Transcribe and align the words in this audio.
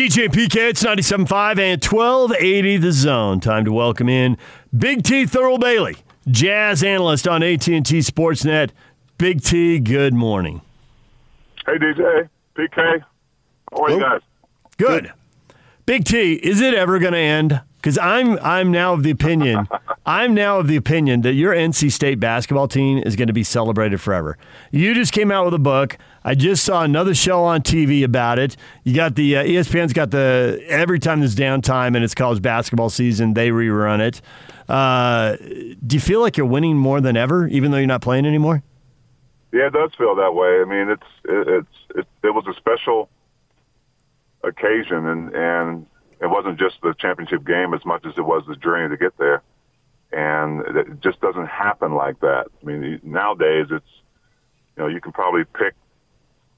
DJ 0.00 0.28
PK, 0.28 0.70
it's 0.70 0.82
97.5 0.82 1.58
and 1.58 1.84
1280 1.84 2.78
The 2.78 2.90
Zone. 2.90 3.38
Time 3.38 3.66
to 3.66 3.72
welcome 3.72 4.08
in 4.08 4.38
Big 4.74 5.02
T 5.02 5.24
Thurl 5.24 5.60
Bailey, 5.60 5.94
jazz 6.26 6.82
analyst 6.82 7.28
on 7.28 7.42
AT&T 7.42 7.82
Sportsnet. 7.82 8.70
Big 9.18 9.42
T, 9.42 9.78
good 9.78 10.14
morning. 10.14 10.62
Hey, 11.66 11.74
DJ, 11.74 12.30
PK, 12.56 13.04
how 13.70 13.82
are 13.82 13.90
you 13.90 14.00
guys? 14.00 14.22
Good. 14.78 15.12
Big 15.84 16.06
T, 16.06 16.32
is 16.32 16.62
it 16.62 16.72
ever 16.72 16.98
going 16.98 17.12
to 17.12 17.18
end? 17.18 17.60
Because 17.80 17.98
I'm 17.98 18.38
I'm 18.40 18.70
now 18.70 18.92
of 18.92 19.02
the 19.02 19.10
opinion 19.10 19.66
I'm 20.06 20.34
now 20.34 20.58
of 20.58 20.66
the 20.66 20.76
opinion 20.76 21.20
that 21.22 21.34
your 21.34 21.54
NC 21.54 21.92
State 21.92 22.18
basketball 22.18 22.68
team 22.68 22.98
is 22.98 23.16
going 23.16 23.28
to 23.28 23.32
be 23.32 23.44
celebrated 23.44 24.00
forever. 24.00 24.38
You 24.70 24.94
just 24.94 25.12
came 25.12 25.30
out 25.30 25.44
with 25.44 25.54
a 25.54 25.58
book. 25.58 25.98
I 26.24 26.34
just 26.34 26.64
saw 26.64 26.82
another 26.82 27.14
show 27.14 27.44
on 27.44 27.62
TV 27.62 28.02
about 28.02 28.38
it. 28.38 28.56
You 28.82 28.94
got 28.94 29.14
the 29.14 29.36
uh, 29.36 29.44
ESPN's 29.44 29.92
got 29.92 30.10
the 30.10 30.62
every 30.66 30.98
time 30.98 31.20
there's 31.20 31.36
downtime 31.36 31.94
and 31.94 32.02
it's 32.02 32.14
college 32.14 32.42
basketball 32.42 32.90
season, 32.90 33.34
they 33.34 33.50
rerun 33.50 34.00
it. 34.00 34.20
Uh, 34.68 35.36
do 35.36 35.96
you 35.96 36.00
feel 36.00 36.20
like 36.20 36.36
you're 36.36 36.46
winning 36.46 36.76
more 36.76 37.00
than 37.00 37.16
ever, 37.16 37.46
even 37.48 37.70
though 37.70 37.78
you're 37.78 37.86
not 37.86 38.02
playing 38.02 38.26
anymore? 38.26 38.62
Yeah, 39.52 39.66
it 39.66 39.72
does 39.72 39.90
feel 39.98 40.14
that 40.16 40.34
way. 40.34 40.60
I 40.60 40.64
mean, 40.64 40.90
it's 40.90 41.02
it, 41.24 41.48
it's 41.48 41.98
it, 41.98 42.06
it 42.28 42.34
was 42.34 42.46
a 42.46 42.54
special 42.54 43.08
occasion, 44.42 45.06
and 45.06 45.34
and 45.34 45.86
it 46.20 46.26
wasn't 46.26 46.58
just 46.58 46.76
the 46.82 46.94
championship 46.98 47.44
game 47.44 47.72
as 47.74 47.84
much 47.84 48.04
as 48.04 48.12
it 48.16 48.22
was 48.22 48.44
the 48.46 48.56
journey 48.56 48.88
to 48.88 48.96
get 48.96 49.16
there. 49.18 49.42
And 50.12 50.76
it 50.76 51.00
just 51.00 51.20
doesn't 51.20 51.46
happen 51.46 51.94
like 51.94 52.20
that. 52.20 52.46
I 52.60 52.66
mean, 52.66 53.00
nowadays 53.02 53.66
it's, 53.70 53.86
you 54.76 54.82
know, 54.82 54.88
you 54.88 55.00
can 55.00 55.12
probably 55.12 55.44
pick 55.44 55.74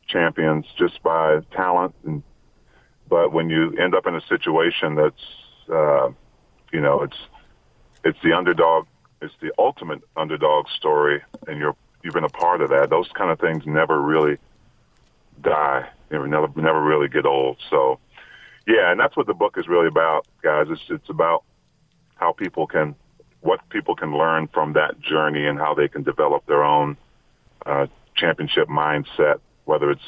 champions 0.08 0.66
just 0.78 1.02
by 1.02 1.40
talent, 1.52 1.94
and 2.04 2.22
but 3.08 3.32
when 3.32 3.50
you 3.50 3.76
end 3.76 3.94
up 3.94 4.06
in 4.06 4.14
a 4.14 4.22
situation 4.22 4.94
that's, 4.94 5.70
uh, 5.70 6.08
you 6.72 6.80
know, 6.80 7.02
it's 7.02 7.16
it's 8.04 8.19
the 8.24 8.32
underdog, 8.32 8.86
it's 9.20 9.34
the 9.41 9.52
ultimate 9.58 10.02
underdog 10.16 10.66
story, 10.70 11.22
and 11.47 11.58
you're 11.58 11.76
you've 12.02 12.14
been 12.14 12.24
a 12.24 12.30
part 12.30 12.62
of 12.62 12.70
that. 12.70 12.91
Those 12.91 13.08
kind 13.14 13.30
of 13.30 13.38
things 13.38 13.64
never 13.66 14.00
really 14.00 14.38
die. 15.42 15.88
They 16.08 16.19
never 16.19 16.48
never 16.56 16.82
really 16.82 17.08
get 17.08 17.26
old. 17.26 17.58
So 17.69 17.98
yeah, 18.66 18.91
and 18.91 19.00
that's 19.00 19.16
what 19.16 19.27
the 19.27 19.34
book 19.34 19.56
is 19.58 19.68
really 19.68 19.88
about, 19.88 20.27
guys. 20.42 20.66
It's 20.70 20.82
it's 20.88 21.08
about 21.08 21.44
how 22.16 22.32
people 22.32 22.66
can, 22.66 22.94
what 23.41 23.69
people 23.69 23.96
can 23.96 24.16
learn 24.16 24.48
from 24.48 24.74
that 24.74 25.00
journey, 25.00 25.46
and 25.46 25.58
how 25.58 25.74
they 25.74 25.88
can 25.88 26.02
develop 26.02 26.46
their 26.46 26.62
own 26.62 26.96
uh, 27.66 27.86
championship 28.16 28.69
mindset, 28.69 29.41
whether 29.64 29.91
it's 29.91 30.02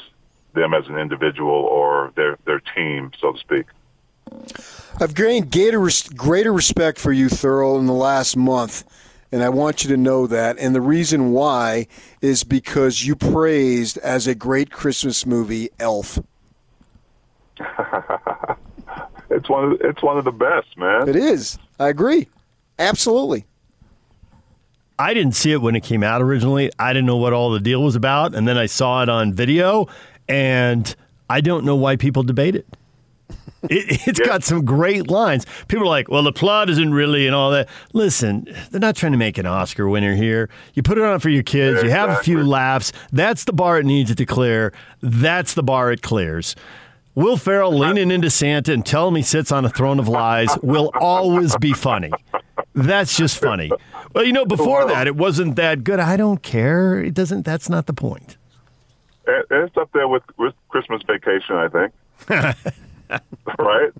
them 0.53 0.73
as 0.73 0.87
an 0.87 0.97
individual 0.97 1.51
or 1.51 2.13
their 2.15 2.37
their 2.45 2.59
team, 2.59 3.11
so 3.19 3.33
to 3.33 3.39
speak. 3.39 3.65
I've 4.99 5.13
gained 5.13 5.51
greater, 5.51 5.87
greater 6.15 6.53
respect 6.53 6.97
for 6.97 7.11
you, 7.11 7.27
Thurl, 7.27 7.77
in 7.79 7.85
the 7.85 7.93
last 7.93 8.37
month, 8.37 8.83
and 9.31 9.43
I 9.43 9.49
want 9.49 9.83
you 9.83 9.89
to 9.89 9.97
know 9.97 10.25
that. 10.27 10.57
And 10.57 10.73
the 10.73 10.81
reason 10.81 11.31
why 11.31 11.87
is 12.21 12.43
because 12.43 13.05
you 13.05 13.15
praised 13.15 13.97
as 13.99 14.25
a 14.27 14.33
great 14.33 14.71
Christmas 14.71 15.25
movie, 15.25 15.69
Elf. 15.79 16.19
it's 19.45 19.49
one 19.51 19.71
of 19.71 19.81
it's 19.81 20.01
one 20.01 20.17
of 20.17 20.25
the 20.25 20.31
best, 20.31 20.75
man. 20.75 21.07
It 21.07 21.15
is. 21.15 21.59
I 21.79 21.89
agree. 21.89 22.27
Absolutely. 22.79 23.45
I 24.97 25.13
didn't 25.13 25.33
see 25.33 25.51
it 25.51 25.61
when 25.61 25.75
it 25.75 25.83
came 25.83 26.03
out 26.03 26.21
originally. 26.21 26.71
I 26.79 26.93
didn't 26.93 27.05
know 27.05 27.17
what 27.17 27.33
all 27.33 27.51
the 27.51 27.59
deal 27.59 27.83
was 27.83 27.95
about, 27.95 28.33
and 28.33 28.47
then 28.47 28.57
I 28.57 28.65
saw 28.65 29.03
it 29.03 29.09
on 29.09 29.33
video, 29.33 29.87
and 30.27 30.95
I 31.29 31.41
don't 31.41 31.65
know 31.65 31.75
why 31.75 31.95
people 31.95 32.23
debate 32.23 32.55
it. 32.55 32.65
It, 33.69 34.01
has 34.01 34.19
yeah. 34.19 34.25
got 34.25 34.43
some 34.43 34.63
great 34.63 35.09
lines. 35.09 35.45
People 35.67 35.83
are 35.83 35.89
like, 35.89 36.09
well, 36.09 36.23
the 36.23 36.31
plot 36.31 36.69
isn't 36.69 36.93
really 36.93 37.27
and 37.27 37.35
all 37.35 37.51
that. 37.51 37.67
Listen, 37.93 38.47
they're 38.71 38.79
not 38.79 38.95
trying 38.95 39.11
to 39.11 39.17
make 39.17 39.37
an 39.37 39.45
Oscar 39.45 39.87
winner 39.87 40.15
here. 40.15 40.49
You 40.73 40.81
put 40.81 40.97
it 40.97 41.03
on 41.03 41.19
for 41.19 41.29
your 41.29 41.43
kids, 41.43 41.77
yeah, 41.77 41.83
you 41.83 41.89
have 41.91 42.09
exactly. 42.09 42.33
a 42.33 42.37
few 42.37 42.47
laughs. 42.47 42.91
That's 43.11 43.43
the 43.43 43.53
bar 43.53 43.79
it 43.79 43.85
needs 43.85 44.15
to 44.15 44.25
clear. 44.25 44.73
That's 45.01 45.53
the 45.53 45.63
bar 45.63 45.91
it 45.91 46.01
clears. 46.01 46.55
Will 47.15 47.37
Ferrell 47.37 47.71
leaning 47.71 48.11
into 48.11 48.29
Santa 48.29 48.73
and 48.73 48.85
telling 48.85 49.13
him 49.13 49.15
he 49.15 49.21
sits 49.23 49.49
on 49.49 49.63
a 49.63 49.69
throne 49.69 49.99
of 49.99 50.09
lies 50.09 50.49
will 50.61 50.91
always 50.99 51.55
be 51.57 51.71
funny. 51.71 52.11
That's 52.73 53.15
just 53.15 53.37
funny. 53.39 53.71
Well, 54.13 54.25
you 54.25 54.33
know, 54.33 54.45
before 54.45 54.85
that, 54.85 55.07
it 55.07 55.15
wasn't 55.15 55.55
that 55.55 55.85
good. 55.85 55.99
I 55.99 56.17
don't 56.17 56.43
care. 56.43 57.01
It 57.01 57.13
doesn't. 57.13 57.43
That's 57.43 57.69
not 57.69 57.85
the 57.85 57.93
point. 57.93 58.35
It's 59.25 59.77
up 59.77 59.89
there 59.93 60.09
with, 60.09 60.23
with 60.37 60.53
Christmas 60.67 61.01
Vacation, 61.07 61.55
I 61.55 61.69
think. 61.69 61.93
right? 63.57 63.91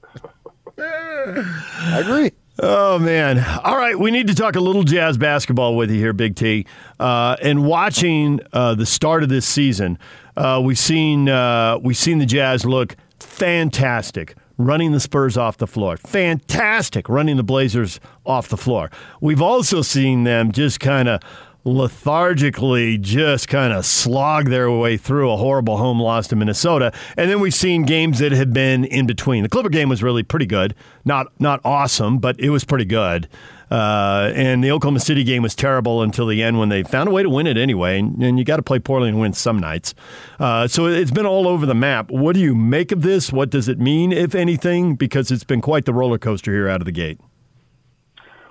I 0.78 2.00
agree. 2.02 2.32
Oh 2.58 2.98
man! 3.00 3.46
All 3.66 3.76
right, 3.76 4.00
we 4.00 4.12
need 4.12 4.28
to 4.28 4.36
talk 4.36 4.56
a 4.56 4.62
little 4.62 4.84
jazz 4.84 5.18
basketball 5.18 5.76
with 5.76 5.92
you 5.92 5.98
here, 6.00 6.14
Big 6.14 6.38
T. 6.38 6.66
Uh, 6.98 7.36
and 7.42 7.66
watching 7.66 8.40
uh, 8.54 8.76
the 8.76 8.86
start 8.86 9.24
of 9.24 9.30
this 9.30 9.46
season, 9.46 10.00
uh, 10.38 10.62
we've 10.64 10.80
seen 10.80 11.28
uh, 11.28 11.78
we've 11.82 11.98
seen 11.98 12.20
the 12.20 12.26
Jazz 12.26 12.66
look 12.66 12.96
fantastic 13.20 14.36
running 14.58 14.92
the 14.92 15.00
Spurs 15.00 15.38
off 15.38 15.58
the 15.58 15.68
floor. 15.68 15.98
Fantastic 15.98 17.10
running 17.10 17.38
the 17.38 17.44
Blazers 17.44 18.00
off 18.26 18.48
the 18.48 18.58
floor. 18.58 18.90
We've 19.22 19.42
also 19.42 19.82
seen 19.82 20.24
them 20.24 20.52
just 20.52 20.80
kind 20.80 21.10
of 21.10 21.22
lethargically 21.66 22.98
just 23.00 23.48
kind 23.48 23.74
of 23.74 23.84
slog 23.86 24.50
their 24.50 24.70
way 24.72 24.98
through 24.98 25.32
a 25.32 25.38
horrible 25.38 25.78
home 25.78 26.00
loss 26.00 26.28
to 26.28 26.36
Minnesota. 26.36 26.94
And 27.18 27.30
then 27.30 27.40
we've 27.40 27.56
seen 27.56 27.84
games 27.84 28.20
that 28.20 28.32
have 28.32 28.54
been 28.54 28.86
in 28.86 29.08
between. 29.08 29.42
The 29.42 29.50
Clipper 29.50 29.70
game 29.70 29.90
was 29.90 30.04
really 30.04 30.22
pretty 30.24 30.46
good. 30.46 30.76
Not 31.04 31.28
not 31.40 31.60
awesome, 31.66 32.20
but 32.20 32.40
it 32.40 32.52
was 32.52 32.64
pretty 32.64 32.86
good. 32.86 33.28
Uh, 33.72 34.32
and 34.36 34.64
the 34.64 34.72
Oklahoma 34.72 35.00
City 35.00 35.24
game 35.24 35.42
was 35.42 35.56
terrible 35.56 36.02
until 36.02 36.28
the 36.28 36.44
end 36.44 36.60
when 36.60 36.70
they 36.70 36.84
found 36.84 37.10
a 37.10 37.12
way 37.12 37.24
to 37.24 37.30
win 37.30 37.48
it 37.48 37.58
anyway. 37.58 38.00
And, 38.00 38.22
and 38.22 38.38
you 38.38 38.46
got 38.46 38.58
to 38.58 38.64
play 38.64 38.80
poorly 38.80 39.10
and 39.10 39.20
win 39.20 39.34
some 39.34 39.60
nights. 39.60 39.94
Uh, 40.40 40.68
so 40.68 40.86
it's 40.86 41.12
been 41.12 41.26
all 41.26 41.48
over 41.48 41.66
the 41.66 41.76
map. 41.76 42.12
What 42.12 42.36
do 42.36 42.42
you 42.42 42.54
make 42.56 42.92
of 42.92 43.02
this? 43.02 43.32
What 43.32 43.50
does 43.50 43.68
it 43.68 43.80
mean, 43.80 44.12
if 44.12 44.36
anything? 44.36 44.96
Because 44.96 45.32
it's 45.32 45.44
been 45.44 45.62
quite 45.62 45.86
the 45.86 45.94
roller 45.94 46.18
coaster 46.18 46.52
here 46.52 46.70
out 46.70 46.82
of 46.82 46.86
the 46.86 46.92
gate. 46.92 47.20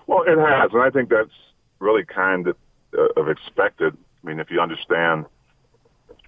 Well, 0.06 0.22
it 0.26 0.38
has, 0.38 0.70
and 0.72 0.82
I 0.82 0.90
think 0.90 1.08
that's 1.08 1.30
really 1.78 2.04
kind 2.04 2.48
of, 2.48 2.56
uh, 2.96 3.20
of 3.20 3.28
expected. 3.28 3.96
I 4.22 4.26
mean, 4.26 4.40
if 4.40 4.50
you 4.50 4.60
understand 4.60 5.26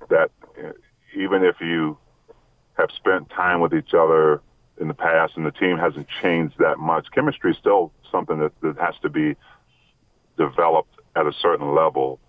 that 0.09 0.31
uh, 0.59 0.73
even 1.15 1.43
if 1.43 1.57
you 1.61 1.99
have 2.75 2.91
spent 2.95 3.31
time 3.31 3.61
with 3.61 3.75
each 3.75 3.95
other 3.95 4.41
in 4.81 4.89
the 4.89 4.95
past 4.95 5.33
and 5.37 5.47
the 5.47 5.51
team 5.51 5.79
hasn't 5.79 6.07
changed 6.23 6.55
that 6.59 6.79
much, 6.79 7.07
chemistry 7.15 7.51
is 7.51 7.57
still 7.59 7.93
something 8.11 8.39
that, 8.39 8.53
that 8.63 8.79
has 8.79 8.95
to 9.03 9.09
be 9.09 9.37
developed 10.37 10.95
at 11.15 11.27
a 11.27 11.33
certain 11.41 11.75
level 11.75 12.21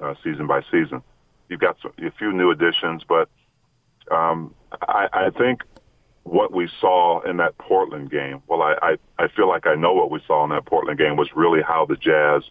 uh, 0.00 0.14
season 0.22 0.46
by 0.46 0.60
season. 0.70 1.02
You've 1.48 1.60
got 1.60 1.76
some, 1.82 1.92
a 1.98 2.10
few 2.12 2.32
new 2.32 2.50
additions, 2.50 3.02
but 3.08 3.28
um, 4.10 4.54
I, 4.82 5.08
I 5.12 5.30
think 5.30 5.62
what 6.24 6.52
we 6.52 6.68
saw 6.80 7.20
in 7.22 7.36
that 7.36 7.56
Portland 7.58 8.10
game, 8.10 8.42
well, 8.48 8.62
I, 8.62 8.74
I, 8.82 9.24
I 9.24 9.28
feel 9.28 9.48
like 9.48 9.66
I 9.66 9.74
know 9.74 9.92
what 9.92 10.10
we 10.10 10.20
saw 10.26 10.44
in 10.44 10.50
that 10.50 10.66
Portland 10.66 10.98
game 10.98 11.16
was 11.16 11.28
really 11.34 11.62
how 11.62 11.86
the 11.86 11.96
Jazz 11.96 12.42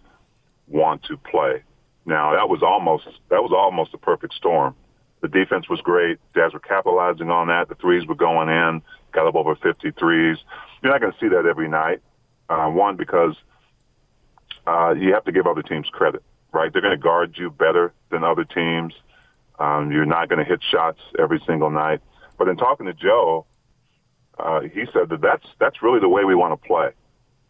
want 0.67 1.03
to 1.03 1.17
play. 1.17 1.63
Now 2.05 2.33
that 2.33 2.49
was 2.49 2.61
almost 2.61 3.05
that 3.29 3.41
was 3.41 3.51
almost 3.55 3.93
a 3.93 3.97
perfect 3.97 4.33
storm. 4.33 4.75
The 5.21 5.27
defense 5.29 5.69
was 5.69 5.79
great. 5.81 6.19
Jazz 6.35 6.51
were 6.53 6.59
capitalizing 6.59 7.29
on 7.29 7.47
that. 7.47 7.69
The 7.69 7.75
threes 7.75 8.05
were 8.05 8.15
going 8.15 8.49
in. 8.49 8.81
Got 9.13 9.27
up 9.27 9.35
over 9.35 9.55
50 9.55 9.91
threes. 9.91 10.37
You're 10.81 10.91
not 10.91 10.99
going 10.99 11.13
to 11.13 11.19
see 11.19 11.29
that 11.29 11.45
every 11.45 11.69
night. 11.69 12.01
Uh, 12.49 12.69
one, 12.69 12.97
because 12.97 13.35
uh, 14.67 14.93
you 14.97 15.13
have 15.13 15.23
to 15.25 15.31
give 15.31 15.47
other 15.47 15.61
teams 15.61 15.87
credit, 15.89 16.23
right? 16.51 16.71
They're 16.71 16.81
going 16.81 16.97
to 16.97 17.01
guard 17.01 17.37
you 17.37 17.49
better 17.49 17.93
than 18.09 18.23
other 18.23 18.43
teams. 18.43 18.93
Um, 19.59 19.91
you're 19.91 20.05
not 20.05 20.29
going 20.29 20.39
to 20.39 20.45
hit 20.45 20.61
shots 20.63 20.99
every 21.17 21.41
single 21.45 21.69
night. 21.69 22.01
But 22.37 22.47
in 22.47 22.57
talking 22.57 22.85
to 22.87 22.93
Joe, 22.93 23.45
uh, 24.37 24.61
he 24.61 24.85
said 24.91 25.09
that 25.09 25.21
that's 25.21 25.45
that's 25.59 25.81
really 25.81 25.99
the 25.99 26.09
way 26.09 26.23
we 26.23 26.35
want 26.35 26.59
to 26.59 26.67
play. 26.67 26.89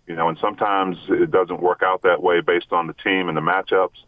You 0.08 0.16
know, 0.16 0.28
and 0.28 0.38
sometimes 0.40 0.98
it 1.08 1.32
doesn't 1.32 1.62
work 1.62 1.82
out 1.84 2.02
that 2.02 2.22
way 2.22 2.42
based 2.42 2.74
on 2.74 2.88
the 2.88 2.94
team 2.94 3.30
and 3.30 3.38
the 3.38 3.42
matchups. 3.42 4.04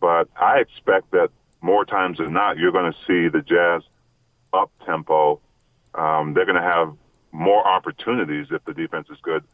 But 0.00 0.28
I 0.40 0.60
expect 0.60 1.10
that 1.10 1.30
more 1.60 1.84
times 1.84 2.18
than 2.18 2.32
not, 2.32 2.56
you're 2.56 2.72
going 2.72 2.90
to 2.90 2.98
see 3.06 3.28
the 3.28 3.42
Jazz 3.42 3.82
up 4.52 4.70
tempo. 4.86 5.40
Um, 5.94 6.32
they're 6.32 6.46
going 6.46 6.56
to 6.56 6.62
have 6.62 6.94
more 7.32 7.66
opportunities 7.66 8.46
if 8.50 8.64
the 8.64 8.72
defense 8.72 9.08
is 9.10 9.18
good 9.22 9.44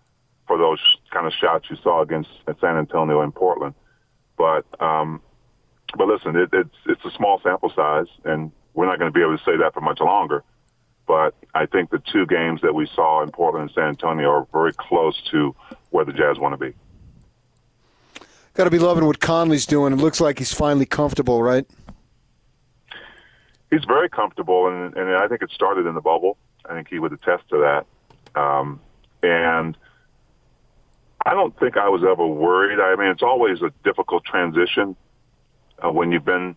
for 0.46 0.58
those 0.58 0.80
kind 1.10 1.26
of 1.26 1.32
shots 1.32 1.66
you 1.70 1.76
saw 1.82 2.02
against 2.02 2.30
San 2.60 2.76
Antonio 2.76 3.20
and 3.20 3.34
Portland. 3.34 3.74
But 4.36 4.64
um, 4.80 5.20
but 5.96 6.08
listen, 6.08 6.36
it, 6.36 6.50
it's 6.52 6.76
it's 6.86 7.04
a 7.04 7.10
small 7.12 7.40
sample 7.42 7.70
size, 7.74 8.06
and 8.24 8.50
we're 8.74 8.86
not 8.86 8.98
going 8.98 9.12
to 9.12 9.14
be 9.16 9.22
able 9.22 9.36
to 9.36 9.44
say 9.44 9.56
that 9.56 9.74
for 9.74 9.80
much 9.80 10.00
longer. 10.00 10.42
But 11.06 11.34
I 11.54 11.66
think 11.66 11.90
the 11.90 11.98
two 12.12 12.26
games 12.26 12.60
that 12.62 12.74
we 12.74 12.86
saw 12.94 13.22
in 13.22 13.30
Portland 13.30 13.68
and 13.68 13.74
San 13.74 13.84
Antonio 13.84 14.30
are 14.30 14.46
very 14.52 14.72
close 14.72 15.20
to 15.30 15.54
where 15.90 16.04
the 16.04 16.12
Jazz 16.12 16.38
want 16.38 16.58
to 16.58 16.70
be. 16.70 16.74
Got 18.54 18.64
to 18.64 18.70
be 18.70 18.78
loving 18.78 19.06
what 19.06 19.20
Conley's 19.20 19.66
doing. 19.66 19.92
It 19.92 19.96
looks 19.96 20.20
like 20.20 20.38
he's 20.38 20.52
finally 20.52 20.86
comfortable, 20.86 21.42
right? 21.42 21.66
He's 23.70 23.84
very 23.84 24.10
comfortable, 24.10 24.68
and, 24.68 24.94
and 24.94 25.10
I 25.16 25.26
think 25.28 25.40
it 25.42 25.50
started 25.50 25.86
in 25.86 25.94
the 25.94 26.02
bubble. 26.02 26.36
I 26.68 26.74
think 26.74 26.88
he 26.88 26.98
would 26.98 27.12
attest 27.12 27.48
to 27.48 27.58
that. 27.58 28.40
Um, 28.40 28.80
and 29.22 29.76
I 31.24 31.34
don't 31.34 31.56
think 31.58 31.76
I 31.76 31.88
was 31.88 32.02
ever 32.02 32.26
worried. 32.26 32.80
I 32.80 32.96
mean, 32.96 33.10
it's 33.10 33.22
always 33.22 33.62
a 33.62 33.72
difficult 33.84 34.24
transition 34.24 34.96
uh, 35.78 35.90
when 35.90 36.10
you've 36.10 36.24
been 36.24 36.56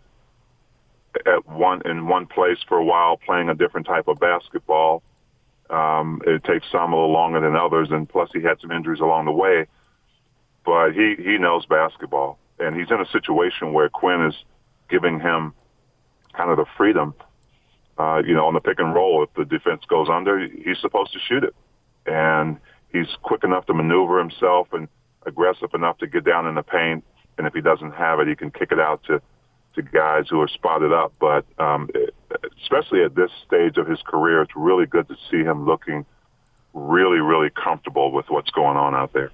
at 1.25 1.47
one 1.47 1.81
in 1.85 2.07
one 2.07 2.25
place 2.25 2.57
for 2.67 2.77
a 2.77 2.83
while 2.83 3.17
playing 3.17 3.49
a 3.49 3.55
different 3.55 3.87
type 3.87 4.07
of 4.07 4.19
basketball. 4.19 5.03
Um, 5.69 6.21
it 6.25 6.43
takes 6.43 6.65
some 6.71 6.93
a 6.93 6.95
little 6.95 7.11
longer 7.11 7.39
than 7.39 7.55
others, 7.55 7.89
and 7.91 8.07
plus 8.07 8.29
he 8.33 8.41
had 8.41 8.59
some 8.59 8.71
injuries 8.71 8.99
along 8.99 9.25
the 9.25 9.31
way. 9.31 9.65
But 10.65 10.91
he 10.91 11.15
he 11.17 11.37
knows 11.37 11.65
basketball, 11.65 12.39
and 12.59 12.75
he's 12.75 12.89
in 12.91 12.99
a 12.99 13.05
situation 13.07 13.73
where 13.73 13.89
Quin 13.89 14.25
is 14.25 14.35
giving 14.89 15.19
him 15.19 15.53
kind 16.33 16.49
of 16.49 16.57
the 16.57 16.65
freedom. 16.77 17.13
Uh, 17.97 18.21
you 18.25 18.33
know, 18.33 18.45
on 18.45 18.53
the 18.53 18.59
pick 18.59 18.79
and 18.79 18.93
roll, 18.93 19.23
if 19.23 19.33
the 19.35 19.45
defense 19.45 19.83
goes 19.87 20.09
under, 20.09 20.37
he's 20.39 20.79
supposed 20.79 21.13
to 21.13 21.19
shoot 21.19 21.45
it, 21.45 21.55
he's 22.95 23.15
quick 23.21 23.43
enough 23.43 23.65
to 23.67 23.73
maneuver 23.73 24.19
himself 24.19 24.73
and 24.73 24.87
aggressive 25.25 25.73
enough 25.73 25.97
to 25.99 26.07
get 26.07 26.23
down 26.23 26.47
in 26.47 26.55
the 26.55 26.63
paint. 26.63 27.03
And 27.37 27.45
if 27.45 27.53
he 27.53 27.61
doesn't 27.61 27.91
have 27.91 28.19
it, 28.19 28.27
he 28.27 28.35
can 28.35 28.51
kick 28.51 28.71
it 28.71 28.79
out 28.79 29.03
to 29.05 29.21
to 29.75 29.81
guys 29.81 30.25
who 30.29 30.39
are 30.39 30.47
spotted 30.47 30.93
up. 30.93 31.11
But 31.19 31.45
um, 31.59 31.89
especially 32.61 33.03
at 33.03 33.15
this 33.15 33.31
stage 33.45 33.77
of 33.77 33.87
his 33.87 34.01
career, 34.01 34.41
it's 34.41 34.55
really 34.55 34.85
good 34.85 35.07
to 35.09 35.17
see 35.29 35.43
him 35.43 35.65
looking 35.65 36.05
really, 36.73 37.19
really 37.19 37.49
comfortable 37.49 38.11
with 38.11 38.29
what's 38.29 38.49
going 38.51 38.77
on 38.77 38.95
out 38.95 39.11
there. 39.11 39.31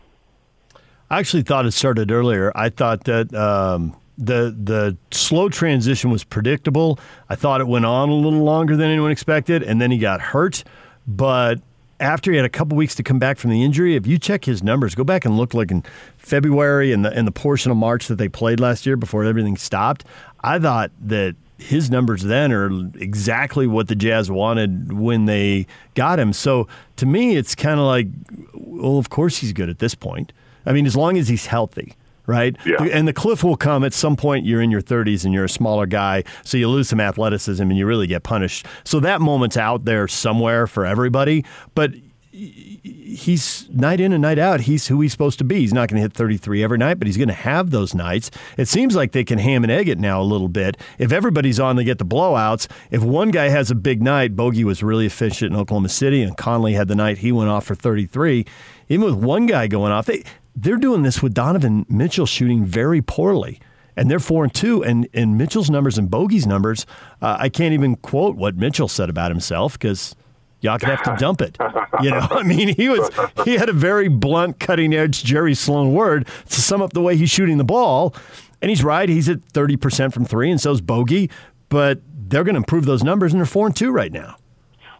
I 1.12 1.20
actually 1.20 1.44
thought 1.44 1.66
it 1.66 1.72
started 1.72 2.12
earlier. 2.12 2.52
I 2.56 2.70
thought 2.70 3.04
that 3.04 3.34
um, 3.36 3.96
the 4.18 4.56
the 4.58 4.98
slow 5.12 5.50
transition 5.50 6.10
was 6.10 6.24
predictable. 6.24 7.00
I 7.30 7.36
thought 7.36 7.62
it 7.62 7.68
went 7.68 7.86
on 7.86 8.10
a 8.10 8.14
little 8.14 8.44
longer 8.44 8.76
than 8.76 8.90
anyone 8.90 9.12
expected, 9.12 9.62
and 9.62 9.80
then 9.80 9.92
he 9.92 9.98
got 9.98 10.22
hurt. 10.22 10.64
But 11.06 11.60
after 12.02 12.32
he 12.32 12.38
had 12.38 12.46
a 12.46 12.50
couple 12.50 12.76
weeks 12.76 12.96
to 12.96 13.04
come 13.04 13.20
back 13.20 13.38
from 13.38 13.52
the 13.52 13.64
injury, 13.64 13.96
if 13.96 14.08
you 14.08 14.18
check 14.18 14.44
his 14.44 14.64
numbers, 14.64 14.96
go 14.96 15.04
back 15.04 15.24
and 15.24 15.38
look 15.38 15.54
like 15.54 15.72
in 15.72 15.84
February 16.18 16.92
and 16.92 17.06
the 17.06 17.12
and 17.12 17.28
the 17.28 17.32
portion 17.32 17.72
of 17.72 17.78
March 17.78 18.08
that 18.08 18.16
they 18.16 18.28
played 18.28 18.60
last 18.60 18.86
year 18.86 18.98
before 18.98 19.24
everything 19.24 19.56
stopped. 19.56 20.04
I 20.42 20.60
thought 20.60 20.92
that 21.00 21.36
his 21.58 21.92
numbers 21.92 22.24
then 22.24 22.52
are 22.52 22.72
exactly 22.98 23.68
what 23.68 23.88
the 23.88 23.96
Jazz 23.96 24.32
wanted 24.32 24.94
when 24.94 25.26
they 25.26 25.68
got 25.94 26.20
him. 26.20 26.34
So 26.34 26.68
to 26.98 27.06
me, 27.06 27.36
it's 27.36 27.54
kind 27.54 27.80
of 27.80 27.86
like, 27.86 28.08
well, 28.54 28.98
of 28.98 29.10
course 29.10 29.38
he's 29.38 29.54
good 29.54 29.70
at 29.70 29.78
this 29.78 29.94
point. 29.94 30.34
I 30.66 30.74
mean, 30.74 30.88
as 30.88 30.96
long 30.96 31.18
as 31.18 31.28
he's 31.28 31.46
healthy 31.46 31.94
right? 32.28 32.56
Yeah. 32.66 32.84
And 32.84 33.08
the 33.08 33.14
cliff 33.14 33.44
will 33.44 33.58
come 33.58 33.84
at 33.84 33.94
some 33.94 34.16
point. 34.16 34.46
You're 34.46 34.62
in 34.62 34.72
your 34.72 34.82
30s 34.82 35.26
and 35.26 35.34
you're 35.34 35.46
a 35.46 35.50
smaller 35.50 35.86
guy, 35.86 36.24
so 36.44 36.58
you 36.58 36.70
lose 36.70 36.90
some 36.90 37.00
athleticism 37.00 37.64
and 37.64 37.78
you 37.78 37.86
really 37.86 38.08
get 38.08 38.24
punished. 38.24 38.66
So 38.84 39.00
that 39.00 39.22
moment's 39.22 39.58
out 39.58 39.86
there 39.86 40.08
somewhere 40.08 40.68
for 40.68 40.86
everybody. 40.86 41.46
But 41.76 41.94
he's 42.34 43.70
night 43.70 44.00
in 44.00 44.14
and 44.14 44.22
night 44.22 44.40
out. 44.40 44.62
He's 44.62 44.88
who 44.88 45.02
he's 45.02 45.12
supposed 45.12 45.38
to 45.40 45.44
be. 45.44 45.60
He's 45.60 45.74
not 45.74 45.90
going 45.90 45.98
to 45.98 46.02
hit 46.02 46.14
33 46.14 46.64
every 46.64 46.78
night, 46.78 46.96
but 46.96 47.08
he's 47.08 47.18
going 47.18 47.28
to 47.28 47.34
have 47.34 47.72
those 47.72 47.94
nights. 47.94 48.32
It 48.58 48.68
seems 48.68 48.96
like 48.96 49.12
they 49.12 49.24
can 49.24 49.38
ham 49.38 49.64
and 49.64 49.72
egg 49.72 49.90
it 49.90 50.00
now 50.00 50.22
a 50.22 50.24
little 50.24 50.48
bit. 50.48 50.78
If 50.98 51.12
everybody's 51.12 51.60
on, 51.60 51.76
they 51.76 51.84
get 51.84 51.98
the 51.98 52.06
blowouts. 52.06 52.68
If 52.90 53.04
one 53.04 53.32
guy 53.32 53.50
has 53.50 53.70
a 53.70 53.76
big 53.76 54.02
night, 54.02 54.36
Bogey 54.36 54.64
was 54.64 54.82
really 54.82 55.06
efficient 55.06 55.54
in 55.54 55.60
Oklahoma 55.60 55.90
City, 55.90 56.24
and 56.24 56.38
Conley 56.38 56.74
had 56.74 56.88
the 56.88 56.96
night 56.96 57.20
he 57.20 57.32
went 57.32 57.50
off 57.50 57.66
for 57.66 57.76
33. 57.76 58.46
Even 58.88 59.06
with 59.06 59.16
one 59.16 59.46
guy 59.46 59.68
going 59.68 59.92
off, 59.92 60.06
they 60.06 60.24
they're 60.56 60.78
doing 60.78 61.04
this 61.04 61.22
with 61.22 61.34
Donovan 61.34 61.86
Mitchell 61.90 62.26
shooting 62.26 62.66
very 62.66 63.02
poorly. 63.02 63.60
And 63.98 64.10
they're 64.10 64.20
four 64.20 64.46
and 64.46 64.54
two, 64.54 64.84
and, 64.84 65.08
and 65.14 65.38
Mitchell's 65.38 65.70
numbers 65.70 65.98
and 65.98 66.10
Bogey's 66.10 66.48
numbers. 66.48 66.86
Uh, 67.22 67.36
I 67.38 67.50
can't 67.50 67.74
even 67.74 67.98
quote 67.98 68.38
what 68.38 68.56
Mitchell 68.56 68.88
said 68.88 69.10
about 69.10 69.32
himself 69.32 69.74
because 69.74 70.16
y'all 70.62 70.80
could 70.80 70.90
have 70.90 71.04
to 71.04 71.16
dump 71.18 71.42
it. 71.42 71.58
You 72.02 72.12
know, 72.12 72.26
I 72.32 72.44
mean, 72.44 72.74
he 72.76 72.88
was 72.88 73.10
he 73.44 73.58
had 73.58 73.68
a 73.68 73.74
very 73.74 74.08
blunt, 74.08 74.60
cutting 74.60 74.94
edge 74.94 75.24
Jerry 75.24 75.54
Sloan 75.54 75.94
word 75.94 76.26
to 76.50 76.62
sum 76.62 76.82
up 76.82 76.94
the 76.94 77.02
way 77.02 77.18
he's 77.18 77.30
shooting 77.30 77.58
the 77.58 77.66
ball. 77.66 78.16
And 78.62 78.70
he's 78.70 78.84
right; 78.84 79.10
he's 79.10 79.28
at 79.28 79.44
thirty 79.44 79.76
percent 79.76 80.14
from 80.14 80.24
three, 80.24 80.50
and 80.50 80.62
so's 80.62 80.82
Bogey. 80.82 81.30
But 81.68 82.00
they're 82.06 82.44
going 82.44 82.56
to 82.56 82.60
improve 82.60 82.86
those 82.86 83.04
numbers, 83.04 83.34
and 83.34 83.42
they're 83.42 83.46
four 83.46 83.68
and 83.68 83.76
two 83.76 83.92
right 83.92 84.12
now. 84.12 84.38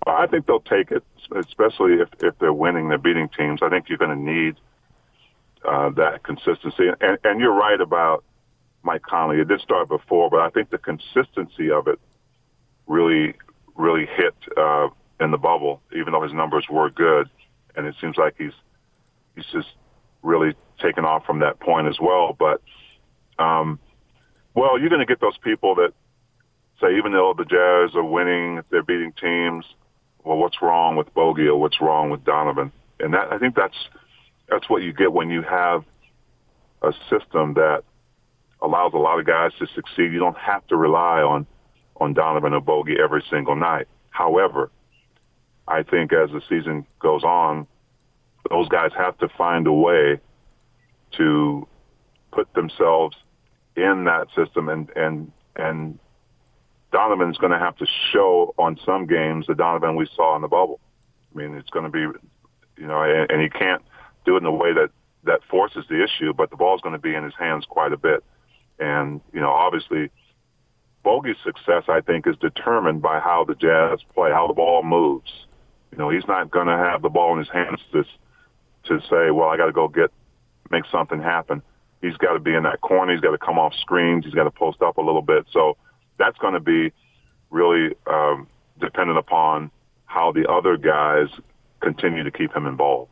Well, 0.06 0.16
I 0.16 0.28
think 0.28 0.48
they'll 0.48 0.60
take 0.60 0.92
it, 0.92 1.04
especially 1.36 1.94
if 1.94 2.10
if 2.22 2.38
they're 2.40 2.54
winning, 2.54 2.90
they're 2.90 2.98
beating 2.98 3.30
teams. 3.30 3.62
I 3.62 3.70
think 3.70 3.88
you're 3.88 3.98
going 3.98 4.18
to 4.18 4.22
need 4.22 4.58
uh, 5.68 5.90
that 5.92 6.24
consistency. 6.24 6.88
And, 7.00 7.18
and 7.24 7.40
you're 7.40 7.54
right 7.54 7.80
about 7.80 8.24
Mike 8.84 9.04
Conley. 9.04 9.40
It 9.40 9.48
did 9.48 9.62
start 9.62 9.88
before, 9.88 10.30
but 10.30 10.40
I 10.40 10.50
think 10.50 10.70
the 10.70 10.78
consistency 10.78 11.72
of 11.72 11.88
it 11.88 12.00
really, 12.88 13.36
really 13.76 14.06
hit 14.06 14.36
uh, 14.58 14.88
in 15.20 15.32
the 15.32 15.38
bubble. 15.38 15.82
Even 15.96 16.14
though 16.14 16.24
his 16.24 16.34
numbers 16.34 16.66
were 16.70 16.90
good, 16.90 17.30
and 17.76 17.86
it 17.86 17.96
seems 18.02 18.18
like 18.18 18.36
he's 18.38 18.54
he's 19.36 19.46
just 19.52 19.70
really 20.24 20.56
taken 20.80 21.06
off 21.06 21.26
from 21.26 21.40
that 21.40 21.60
point 21.60 21.88
as 21.88 21.98
well. 22.00 22.36
But 22.38 22.62
um, 23.40 23.80
well, 24.54 24.80
you're 24.80 24.90
going 24.90 25.00
to 25.00 25.06
get 25.06 25.22
those 25.22 25.38
people 25.38 25.76
that 25.76 25.94
say, 26.82 26.98
even 26.98 27.12
though 27.12 27.34
the 27.38 27.46
Jazz 27.46 27.96
are 27.96 28.04
winning, 28.04 28.62
they're 28.70 28.84
beating 28.84 29.14
teams. 29.14 29.66
Well, 30.24 30.38
what's 30.38 30.62
wrong 30.62 30.96
with 30.96 31.14
Bogey 31.14 31.48
or 31.48 31.60
what's 31.60 31.82
wrong 31.82 32.10
with 32.10 32.24
Donovan? 32.24 32.72
And 33.00 33.14
that 33.14 33.32
I 33.32 33.40
think 33.40 33.56
that's 33.56 33.78
that's 34.52 34.70
what 34.70 34.84
you 34.84 34.94
get 34.94 35.14
when 35.14 35.30
you 35.30 35.42
have 35.42 35.84
a 36.84 36.94
system 37.10 37.54
that 37.54 37.84
allows 38.62 38.94
a 38.94 38.98
lot 38.98 39.18
of 39.18 39.26
guys 39.26 39.52
to 39.58 39.66
succeed. 39.74 40.12
You 40.12 40.20
don't 40.20 40.38
have 40.38 40.68
to 40.68 40.76
rely 40.76 41.22
on 41.22 41.48
on 42.00 42.14
Donovan 42.14 42.54
or 42.54 42.62
Bogey 42.62 42.98
every 43.02 43.24
single 43.30 43.56
night. 43.56 43.88
However, 44.10 44.70
I 45.68 45.84
think 45.84 46.12
as 46.12 46.32
the 46.32 46.42
season 46.50 46.86
goes 47.00 47.24
on, 47.24 47.66
those 48.50 48.68
guys 48.68 48.92
have 48.98 49.18
to 49.20 49.30
find 49.30 49.68
a 49.68 49.74
way 49.74 50.20
to 51.18 51.68
put 52.32 52.54
themselves 52.54 53.16
in 53.76 54.04
that 54.04 54.28
system 54.36 54.68
and 54.68 54.90
and 54.96 55.32
and 55.56 55.98
Donovan's 56.92 57.38
going 57.38 57.54
to 57.54 57.60
have 57.60 57.78
to 57.78 57.86
show 58.12 58.54
on 58.58 58.78
some 58.86 59.08
games 59.08 59.48
the 59.48 59.56
Donovan 59.56 59.96
we 59.96 60.10
saw 60.14 60.36
in 60.36 60.42
the 60.42 60.50
bubble. 60.50 60.82
I 61.34 61.38
mean, 61.38 61.56
it's 61.56 61.70
going 61.70 61.86
to 61.86 61.90
be, 61.90 62.00
you 62.00 62.88
know, 62.88 63.02
and, 63.02 63.32
and 63.32 63.42
he 63.42 63.48
can't 63.48 63.82
do 64.26 64.36
it 64.36 64.40
in 64.40 64.46
a 64.46 64.52
way 64.52 64.74
that 64.74 64.90
that 65.24 65.42
forces 65.50 65.86
the 65.88 66.04
issue, 66.04 66.34
but 66.34 66.50
the 66.50 66.58
ball's 66.58 66.82
going 66.82 66.94
to 66.94 67.00
be 67.00 67.14
in 67.14 67.24
his 67.24 67.34
hands 67.38 67.66
quite 67.70 67.94
a 67.94 67.98
bit. 67.98 68.24
And 68.80 69.22
you 69.34 69.40
know, 69.40 69.52
obviously, 69.52 70.10
Bogey's 71.04 71.38
success, 71.44 71.84
I 71.88 72.02
think, 72.02 72.28
is 72.28 72.36
determined 72.38 73.02
by 73.02 73.20
how 73.20 73.46
the 73.48 73.56
Jazz 73.56 74.00
play, 74.14 74.32
how 74.32 74.48
the 74.48 74.54
ball 74.54 74.84
moves. 74.84 75.32
You 75.92 75.98
know, 75.98 76.10
he's 76.10 76.26
not 76.28 76.50
going 76.50 76.68
to 76.68 76.78
have 76.78 77.02
the 77.02 77.10
ball 77.10 77.34
in 77.34 77.40
his 77.40 77.50
hands 77.50 77.80
to 77.92 78.04
to 78.86 79.00
say, 79.10 79.32
"Well, 79.32 79.50
I 79.50 79.58
got 79.58 79.68
to 79.68 79.72
go 79.72 79.88
get 79.88 80.12
make 80.70 80.86
something 80.92 81.22
happen." 81.22 81.62
He's 82.02 82.18
got 82.18 82.34
to 82.34 82.40
be 82.40 82.56
in 82.56 82.64
that 82.64 82.82
corner. 82.82 83.14
He's 83.14 83.22
got 83.22 83.32
to 83.32 83.38
come 83.38 83.60
off 83.60 83.74
screens. 83.76 84.26
He's 84.26 84.34
got 84.34 84.46
to 84.46 84.52
post 84.52 84.82
up 84.82 84.98
a 84.98 85.02
little 85.02 85.22
bit. 85.22 85.46
So 85.52 85.78
that's 86.18 86.38
going 86.40 86.56
to 86.56 86.60
be 86.60 86.92
really 87.52 87.96
um, 88.08 88.48
dependent 88.80 89.20
upon 89.20 89.70
how 90.06 90.32
the 90.32 90.50
other 90.50 90.78
guys 90.78 91.28
continue 91.80 92.24
to 92.24 92.32
keep 92.32 92.56
him 92.56 92.66
involved. 92.66 93.12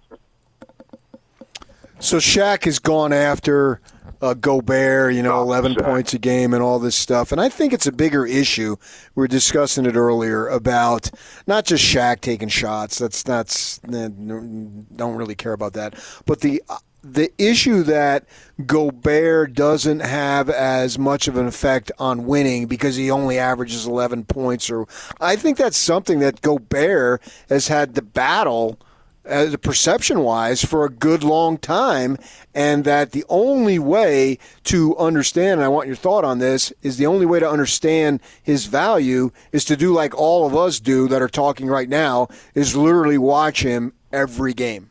So 2.00 2.18
Shaq 2.18 2.64
has 2.64 2.80
gone 2.80 3.12
after 3.12 3.82
uh, 4.22 4.34
Gobert, 4.34 5.14
you 5.14 5.22
know, 5.22 5.42
11 5.42 5.76
Shaq. 5.76 5.84
points 5.86 6.14
a 6.14 6.20
game 6.20 6.54
and 6.54 6.64
all 6.64 6.80
this 6.80 6.96
stuff. 6.96 7.32
And 7.32 7.42
I 7.42 7.50
think 7.50 7.74
it's 7.74 7.88
a 7.88 7.92
bigger 7.92 8.26
issue. 8.26 8.78
We 9.16 9.22
were 9.22 9.28
discussing 9.28 9.86
it 9.86 9.96
earlier 9.96 10.48
about 10.48 11.12
not 11.46 11.66
just 11.66 11.84
Shaq 11.84 12.22
taking 12.22 12.48
shots. 12.48 12.98
That's 12.98 13.22
that's 13.24 13.80
don't 13.80 14.88
really 14.98 15.36
care 15.36 15.54
about 15.54 15.74
that. 15.74 15.96
But 16.26 16.40
the 16.40 16.64
the 17.04 17.32
issue 17.38 17.84
that 17.84 18.26
Gobert 18.66 19.54
doesn't 19.54 20.02
have 20.02 20.50
as 20.50 21.00
much 21.00 21.28
of 21.28 21.38
an 21.38 21.48
effect 21.48 21.92
on 21.98 22.26
winning 22.26 22.66
because 22.68 22.96
he 22.98 23.10
only 23.10 23.38
averages 23.38 23.86
11 23.86 24.26
points 24.26 24.70
or 24.70 24.86
I 25.22 25.38
think 25.38 25.58
that's 25.58 25.78
something 25.78 26.20
that 26.20 26.42
Gobert 26.42 27.22
has 27.48 27.70
had 27.70 27.96
to 27.96 28.02
battle 28.02 28.80
uh, 29.28 29.56
perception 29.62 30.22
wise 30.22 30.64
for 30.64 30.86
a 30.86 30.90
good 30.90 31.24
long 31.24 31.58
time, 31.58 32.18
and 32.54 32.84
that 32.84 33.12
the 33.12 33.26
only 33.30 33.80
way 33.80 34.38
to 34.64 34.98
understand, 34.98 35.60
and 35.60 35.64
I 35.64 35.68
want 35.68 35.88
your 35.88 35.96
thought 35.96 36.24
on 36.24 36.40
this, 36.40 36.74
is 36.82 36.98
the 36.98 37.06
only 37.06 37.26
way 37.26 37.40
to 37.40 37.50
understand 37.50 38.22
his 38.42 38.66
value 38.66 39.32
is 39.52 39.66
to 39.66 39.76
do 39.76 39.94
like 39.94 40.16
all 40.16 40.46
of 40.46 40.56
us 40.56 40.80
do 40.80 41.08
that 41.08 41.22
are 41.22 41.30
talking 41.30 41.68
right 41.68 41.90
now, 41.90 42.28
is 42.56 42.76
literally 42.76 43.18
watch 43.18 43.62
him 43.62 43.94
every 44.12 44.54
game. 44.54 44.90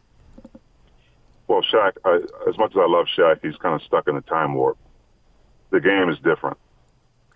Well, 1.47 1.63
Shaq, 1.63 1.93
I, 2.05 2.21
as 2.49 2.59
much 2.59 2.73
as 2.73 2.77
I 2.77 2.87
love 2.87 3.07
Shaq, 3.17 3.41
he's 3.43 3.57
kind 3.57 3.75
of 3.75 3.83
stuck 3.83 4.07
in 4.07 4.17
a 4.17 4.21
time 4.21 4.55
warp. 4.55 4.77
The 5.71 5.81
game 5.81 6.09
is 6.11 6.19
different. 6.19 6.59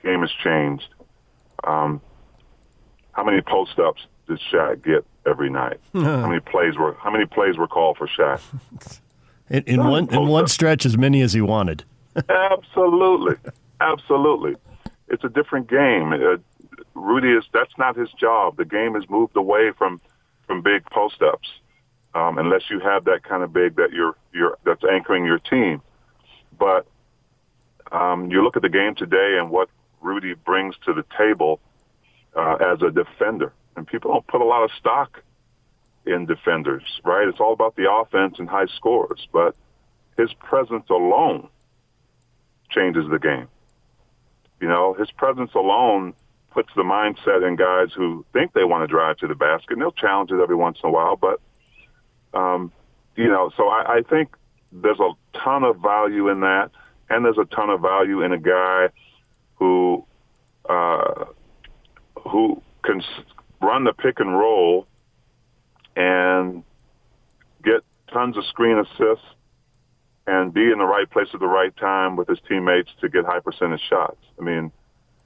The 0.02 0.08
game 0.08 0.20
has 0.20 0.30
changed. 0.44 0.88
Um, 1.64 2.00
how 3.12 3.24
many 3.24 3.40
post 3.40 3.78
ups 3.78 4.02
did 4.28 4.38
Shaq 4.52 4.84
get 4.84 5.06
every 5.26 5.50
night? 5.50 5.80
how 5.92 6.28
many 6.28 6.40
plays 6.40 6.76
were 6.76 6.94
How 7.00 7.10
many 7.10 7.26
plays 7.26 7.56
were 7.56 7.68
called 7.68 7.96
for 7.96 8.06
Shaq? 8.06 8.40
in, 9.50 9.62
in 9.64 9.84
one 9.84 10.12
in 10.12 10.28
one 10.28 10.46
stretch, 10.46 10.86
as 10.86 10.96
many 10.96 11.22
as 11.22 11.32
he 11.32 11.40
wanted. 11.40 11.84
absolutely, 12.28 13.36
absolutely. 13.80 14.56
It's 15.08 15.24
a 15.24 15.28
different 15.28 15.68
game. 15.68 16.12
Uh, 16.12 16.36
Rudy 16.94 17.32
is 17.32 17.44
that's 17.52 17.76
not 17.78 17.96
his 17.96 18.10
job. 18.12 18.56
The 18.56 18.64
game 18.64 18.94
has 18.94 19.08
moved 19.08 19.36
away 19.36 19.72
from 19.76 20.00
from 20.46 20.62
big 20.62 20.84
post 20.86 21.22
ups 21.22 21.48
um, 22.14 22.38
unless 22.38 22.62
you 22.70 22.80
have 22.80 23.04
that 23.04 23.22
kind 23.22 23.42
of 23.42 23.52
big 23.52 23.76
that 23.76 23.92
you're 23.92 24.16
you're 24.32 24.58
that's 24.64 24.82
anchoring 24.84 25.24
your 25.24 25.38
team. 25.38 25.80
But 26.58 26.86
um, 27.90 28.30
you 28.30 28.42
look 28.42 28.56
at 28.56 28.62
the 28.62 28.68
game 28.68 28.94
today 28.94 29.36
and 29.38 29.50
what 29.50 29.68
Rudy 30.00 30.34
brings 30.34 30.74
to 30.84 30.92
the 30.92 31.04
table 31.16 31.60
uh, 32.36 32.56
as 32.56 32.82
a 32.82 32.90
defender, 32.90 33.52
and 33.76 33.86
people 33.86 34.12
don't 34.12 34.26
put 34.26 34.40
a 34.40 34.44
lot 34.44 34.64
of 34.64 34.70
stock 34.78 35.22
in 36.06 36.26
defenders, 36.26 36.82
right? 37.04 37.28
It's 37.28 37.40
all 37.40 37.52
about 37.52 37.76
the 37.76 37.90
offense 37.90 38.36
and 38.38 38.48
high 38.48 38.66
scores, 38.76 39.26
but 39.32 39.54
his 40.16 40.32
presence 40.34 40.88
alone 40.90 41.48
changes 42.70 43.04
the 43.10 43.18
game. 43.18 43.48
You 44.60 44.68
know, 44.68 44.94
his 44.94 45.10
presence 45.10 45.50
alone 45.54 46.14
puts 46.50 46.68
the 46.76 46.82
mindset 46.82 47.46
in 47.46 47.56
guys 47.56 47.92
who 47.96 48.24
think 48.32 48.52
they 48.52 48.64
want 48.64 48.82
to 48.82 48.86
drive 48.86 49.16
to 49.18 49.26
the 49.26 49.34
basket, 49.34 49.72
and 49.72 49.80
they'll 49.80 49.92
challenge 49.92 50.30
it 50.30 50.40
every 50.40 50.56
once 50.56 50.78
in 50.82 50.88
a 50.88 50.92
while. 50.92 51.16
But, 51.16 51.40
um, 52.34 52.72
you 53.16 53.28
know, 53.28 53.50
so 53.56 53.68
I, 53.68 53.98
I 53.98 54.02
think 54.02 54.36
there's 54.70 55.00
a 55.00 55.12
ton 55.38 55.64
of 55.64 55.78
value 55.78 56.28
in 56.28 56.40
that, 56.40 56.70
and 57.08 57.24
there's 57.24 57.38
a 57.38 57.44
ton 57.44 57.70
of 57.70 57.80
value 57.80 58.22
in 58.22 58.32
a 58.32 58.38
guy 58.38 58.88
who 59.56 60.04
uh, 60.68 61.24
who 62.28 62.62
can 62.84 63.02
run 63.62 63.84
the 63.84 63.92
pick 63.92 64.20
and 64.20 64.36
roll 64.36 64.86
and 65.96 66.64
get 67.62 67.82
tons 68.12 68.36
of 68.36 68.44
screen 68.46 68.78
assists 68.78 69.24
and 70.26 70.52
be 70.52 70.70
in 70.70 70.78
the 70.78 70.84
right 70.84 71.10
place 71.10 71.28
at 71.34 71.40
the 71.40 71.46
right 71.46 71.76
time 71.76 72.16
with 72.16 72.28
his 72.28 72.38
teammates 72.48 72.90
to 73.00 73.08
get 73.08 73.24
high 73.24 73.40
percentage 73.40 73.80
shots. 73.88 74.18
I 74.40 74.44
mean, 74.44 74.72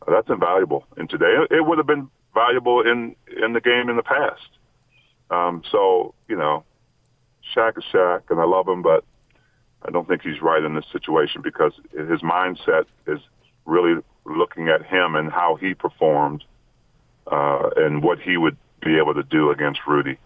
that's 0.06 0.28
invaluable 0.28 0.84
And 0.96 1.10
today. 1.10 1.34
It 1.50 1.66
would 1.66 1.78
have 1.78 1.86
been 1.86 2.08
valuable 2.34 2.82
in 2.82 3.16
in 3.42 3.52
the 3.52 3.60
game 3.60 3.88
in 3.88 3.96
the 3.96 4.02
past. 4.02 4.48
Um, 5.30 5.62
so 5.70 6.14
you 6.28 6.36
know, 6.36 6.64
Shaq 7.54 7.78
is 7.78 7.84
Shaq, 7.92 8.22
and 8.30 8.40
I 8.40 8.44
love 8.44 8.68
him, 8.68 8.82
but 8.82 9.04
I 9.82 9.90
don't 9.90 10.06
think 10.06 10.22
he's 10.22 10.40
right 10.40 10.62
in 10.62 10.74
this 10.74 10.84
situation 10.92 11.42
because 11.42 11.72
his 11.92 12.20
mindset 12.20 12.84
is 13.06 13.20
really 13.64 14.00
looking 14.24 14.68
at 14.68 14.84
him 14.84 15.14
and 15.16 15.30
how 15.30 15.56
he 15.56 15.74
performed 15.74 16.44
uh, 17.30 17.70
and 17.76 18.02
what 18.02 18.20
he 18.20 18.36
would 18.36 18.56
be 18.84 18.96
able 18.98 19.14
to 19.14 19.22
do 19.22 19.50
against 19.50 19.80
Rudy. 19.86 20.18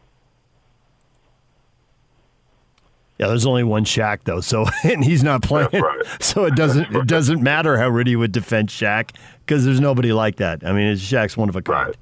Yeah, 3.19 3.27
there's 3.27 3.45
only 3.45 3.65
one 3.65 3.85
Shaq 3.85 4.21
though, 4.25 4.41
so 4.41 4.65
and 4.85 5.05
he's 5.05 5.23
not 5.23 5.43
playing. 5.43 5.69
Right. 5.73 5.97
So 6.21 6.45
it 6.45 6.55
doesn't 6.55 6.91
right. 6.91 7.03
it 7.03 7.07
doesn't 7.07 7.43
matter 7.43 7.77
how 7.77 7.89
Rudy 7.89 8.17
would 8.17 8.33
defend 8.33 8.69
Shaq 8.69 9.11
because 9.45 9.65
there's 9.65 9.81
nobody 9.81 10.13
like 10.13 10.37
that. 10.37 10.65
I 10.65 10.73
mean, 10.73 10.95
Shaq's 10.97 11.37
one 11.37 11.49
of 11.49 11.57
a 11.57 11.63
kind. 11.63 11.97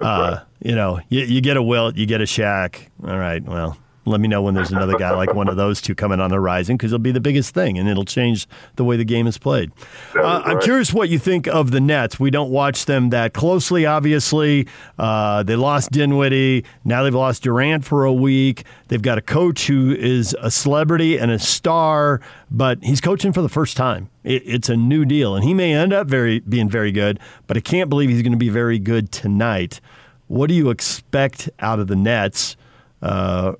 Right. 0.00 0.06
Uh. 0.06 0.44
You 0.62 0.74
know, 0.74 1.00
you, 1.08 1.22
you 1.22 1.40
get 1.40 1.56
a 1.56 1.62
Wilt, 1.62 1.96
you 1.96 2.04
get 2.04 2.20
a 2.20 2.24
Shaq. 2.24 2.86
All 3.02 3.18
right, 3.18 3.42
well, 3.42 3.78
let 4.06 4.20
me 4.20 4.28
know 4.28 4.40
when 4.40 4.54
there's 4.54 4.70
another 4.70 4.96
guy 4.96 5.10
like 5.14 5.34
one 5.34 5.48
of 5.48 5.56
those 5.56 5.80
two 5.80 5.94
coming 5.94 6.20
on 6.20 6.30
the 6.30 6.36
horizon 6.36 6.76
because 6.76 6.92
it'll 6.92 7.02
be 7.02 7.12
the 7.12 7.20
biggest 7.20 7.54
thing 7.54 7.78
and 7.78 7.88
it'll 7.88 8.04
change 8.04 8.48
the 8.76 8.84
way 8.84 8.96
the 8.96 9.04
game 9.04 9.26
is 9.26 9.36
played. 9.36 9.70
Uh, 10.16 10.42
I'm 10.44 10.60
curious 10.60 10.92
what 10.92 11.08
you 11.10 11.18
think 11.18 11.46
of 11.46 11.70
the 11.70 11.80
Nets. 11.80 12.18
We 12.18 12.30
don't 12.30 12.50
watch 12.50 12.86
them 12.86 13.10
that 13.10 13.34
closely, 13.34 13.84
obviously. 13.84 14.66
Uh, 14.98 15.42
they 15.42 15.56
lost 15.56 15.90
Dinwiddie. 15.90 16.64
Now 16.84 17.02
they've 17.02 17.14
lost 17.14 17.42
Durant 17.42 17.84
for 17.84 18.04
a 18.04 18.12
week. 18.12 18.64
They've 18.88 19.02
got 19.02 19.18
a 19.18 19.22
coach 19.22 19.66
who 19.66 19.92
is 19.92 20.34
a 20.40 20.50
celebrity 20.50 21.18
and 21.18 21.30
a 21.30 21.38
star, 21.38 22.20
but 22.50 22.82
he's 22.82 23.00
coaching 23.00 23.32
for 23.32 23.42
the 23.42 23.48
first 23.48 23.76
time. 23.76 24.08
It, 24.24 24.42
it's 24.46 24.68
a 24.68 24.76
new 24.76 25.04
deal, 25.04 25.34
and 25.34 25.44
he 25.44 25.54
may 25.54 25.74
end 25.74 25.92
up 25.92 26.06
very 26.06 26.40
being 26.40 26.68
very 26.68 26.92
good, 26.92 27.20
but 27.46 27.56
I 27.56 27.60
can't 27.60 27.90
believe 27.90 28.08
he's 28.08 28.22
going 28.22 28.32
to 28.32 28.38
be 28.38 28.48
very 28.48 28.78
good 28.78 29.12
tonight. 29.12 29.80
What 30.26 30.48
do 30.48 30.54
you 30.54 30.70
expect 30.70 31.50
out 31.58 31.80
of 31.80 31.86
the 31.88 31.96
Nets? 31.96 32.56
Uh, 33.02 33.54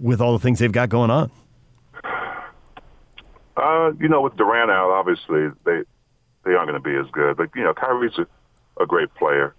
with 0.00 0.20
all 0.20 0.32
the 0.32 0.38
things 0.38 0.58
they've 0.58 0.72
got 0.72 0.88
going 0.88 1.10
on? 1.10 1.30
Uh, 3.56 3.92
you 3.98 4.08
know, 4.08 4.20
with 4.20 4.36
Durant 4.36 4.70
out, 4.70 4.90
obviously 4.90 5.48
they 5.64 5.82
they 6.44 6.54
aren't 6.54 6.68
going 6.68 6.80
to 6.80 6.88
be 6.88 6.94
as 6.94 7.10
good. 7.12 7.36
But 7.36 7.50
you 7.54 7.64
know, 7.64 7.74
Kyrie's 7.74 8.18
a, 8.18 8.26
a 8.82 8.86
great 8.86 9.12
player, 9.14 9.54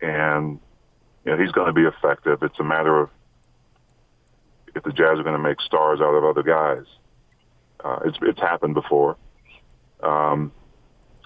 and 0.00 0.60
you 1.24 1.32
know 1.32 1.38
he's 1.38 1.52
going 1.52 1.66
to 1.66 1.72
be 1.72 1.82
effective. 1.82 2.42
It's 2.42 2.58
a 2.60 2.64
matter 2.64 3.00
of 3.00 3.10
if 4.74 4.84
the 4.84 4.92
Jazz 4.92 5.18
are 5.18 5.24
going 5.24 5.36
to 5.36 5.42
make 5.42 5.60
stars 5.60 6.00
out 6.00 6.14
of 6.14 6.24
other 6.24 6.42
guys. 6.42 6.84
Uh, 7.82 7.98
it's 8.04 8.18
it's 8.22 8.40
happened 8.40 8.74
before, 8.74 9.16
um, 10.02 10.52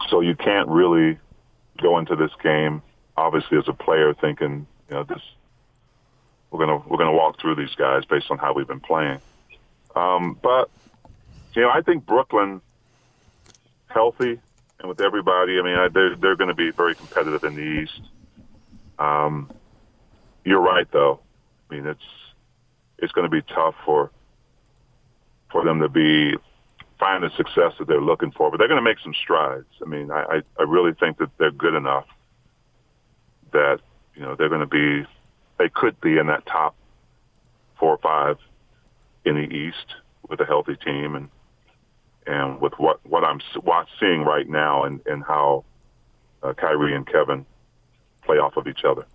so 0.08 0.20
you 0.20 0.34
can't 0.34 0.68
really 0.68 1.18
go 1.82 1.98
into 1.98 2.16
this 2.16 2.30
game 2.42 2.80
obviously 3.16 3.58
as 3.58 3.64
a 3.68 3.72
player 3.72 4.14
thinking 4.14 4.66
you 4.88 4.94
know 4.94 5.04
this 5.04 5.20
we're 6.54 6.64
gonna 6.64 6.78
we're 6.86 6.98
gonna 6.98 7.12
walk 7.12 7.40
through 7.40 7.56
these 7.56 7.74
guys 7.74 8.04
based 8.04 8.30
on 8.30 8.38
how 8.38 8.52
we've 8.52 8.68
been 8.68 8.78
playing. 8.78 9.20
Um, 9.96 10.38
but 10.40 10.70
you 11.56 11.62
know, 11.62 11.70
I 11.70 11.80
think 11.82 12.06
Brooklyn 12.06 12.60
healthy 13.88 14.38
and 14.78 14.88
with 14.88 15.00
everybody. 15.00 15.58
I 15.58 15.62
mean, 15.62 15.74
I, 15.74 15.88
they're 15.88 16.14
they're 16.14 16.36
going 16.36 16.48
to 16.48 16.54
be 16.54 16.70
very 16.70 16.94
competitive 16.94 17.42
in 17.42 17.56
the 17.56 17.82
East. 17.82 18.00
Um, 19.00 19.50
you're 20.44 20.60
right, 20.60 20.86
though. 20.92 21.18
I 21.68 21.74
mean, 21.74 21.86
it's 21.86 22.00
it's 22.98 23.12
going 23.12 23.28
to 23.28 23.30
be 23.30 23.42
tough 23.42 23.74
for 23.84 24.12
for 25.50 25.64
them 25.64 25.80
to 25.80 25.88
be 25.88 26.34
find 27.00 27.24
the 27.24 27.30
success 27.36 27.72
that 27.80 27.88
they're 27.88 28.00
looking 28.00 28.30
for, 28.30 28.52
but 28.52 28.58
they're 28.58 28.68
going 28.68 28.82
to 28.82 28.88
make 28.88 29.00
some 29.02 29.14
strides. 29.20 29.66
I 29.84 29.88
mean, 29.88 30.12
I, 30.12 30.22
I, 30.22 30.42
I 30.60 30.62
really 30.62 30.92
think 30.94 31.18
that 31.18 31.30
they're 31.38 31.50
good 31.50 31.74
enough 31.74 32.06
that 33.52 33.80
you 34.14 34.22
know 34.22 34.36
they're 34.36 34.48
going 34.48 34.60
to 34.60 34.66
be 34.66 35.04
they 35.58 35.68
could 35.68 36.00
be 36.00 36.18
in 36.18 36.26
that 36.26 36.46
top 36.46 36.74
four 37.78 37.90
or 37.90 37.98
five 37.98 38.36
in 39.24 39.34
the 39.34 39.54
East 39.54 39.94
with 40.28 40.40
a 40.40 40.44
healthy 40.44 40.76
team 40.76 41.14
and 41.14 41.28
and 42.26 42.60
with 42.60 42.72
what 42.78 43.04
what 43.06 43.24
I'm 43.24 43.40
what 43.62 43.86
seeing 44.00 44.22
right 44.22 44.48
now 44.48 44.84
and 44.84 45.00
and 45.06 45.22
how 45.22 45.64
uh, 46.42 46.52
Kyrie 46.54 46.94
and 46.94 47.06
Kevin 47.06 47.44
play 48.22 48.36
off 48.36 48.56
of 48.56 48.66
each 48.66 48.84
other. 48.84 49.06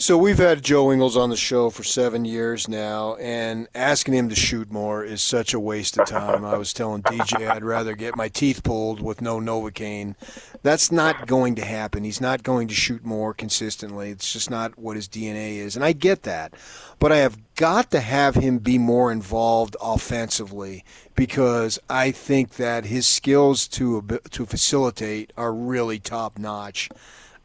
So 0.00 0.16
we've 0.16 0.38
had 0.38 0.62
Joe 0.62 0.90
Ingles 0.90 1.14
on 1.14 1.28
the 1.28 1.36
show 1.36 1.68
for 1.68 1.84
seven 1.84 2.24
years 2.24 2.68
now, 2.68 3.16
and 3.16 3.68
asking 3.74 4.14
him 4.14 4.30
to 4.30 4.34
shoot 4.34 4.72
more 4.72 5.04
is 5.04 5.22
such 5.22 5.52
a 5.52 5.60
waste 5.60 5.98
of 5.98 6.08
time. 6.08 6.42
I 6.42 6.56
was 6.56 6.72
telling 6.72 7.02
DJ 7.02 7.46
I'd 7.50 7.62
rather 7.62 7.94
get 7.94 8.16
my 8.16 8.28
teeth 8.28 8.62
pulled 8.62 9.02
with 9.02 9.20
no 9.20 9.40
Novocaine. 9.40 10.14
That's 10.62 10.90
not 10.90 11.26
going 11.26 11.54
to 11.56 11.64
happen. 11.66 12.04
He's 12.04 12.20
not 12.20 12.42
going 12.42 12.66
to 12.68 12.74
shoot 12.74 13.04
more 13.04 13.34
consistently. 13.34 14.08
It's 14.08 14.32
just 14.32 14.48
not 14.48 14.78
what 14.78 14.96
his 14.96 15.06
DNA 15.06 15.58
is, 15.58 15.76
and 15.76 15.84
I 15.84 15.92
get 15.92 16.22
that. 16.22 16.54
But 16.98 17.12
I 17.12 17.18
have 17.18 17.38
got 17.56 17.90
to 17.90 18.00
have 18.00 18.36
him 18.36 18.56
be 18.56 18.78
more 18.78 19.12
involved 19.12 19.76
offensively 19.82 20.82
because 21.14 21.78
I 21.90 22.10
think 22.10 22.52
that 22.54 22.86
his 22.86 23.06
skills 23.06 23.68
to 23.68 24.00
to 24.30 24.46
facilitate 24.46 25.30
are 25.36 25.52
really 25.52 25.98
top 25.98 26.38
notch. 26.38 26.88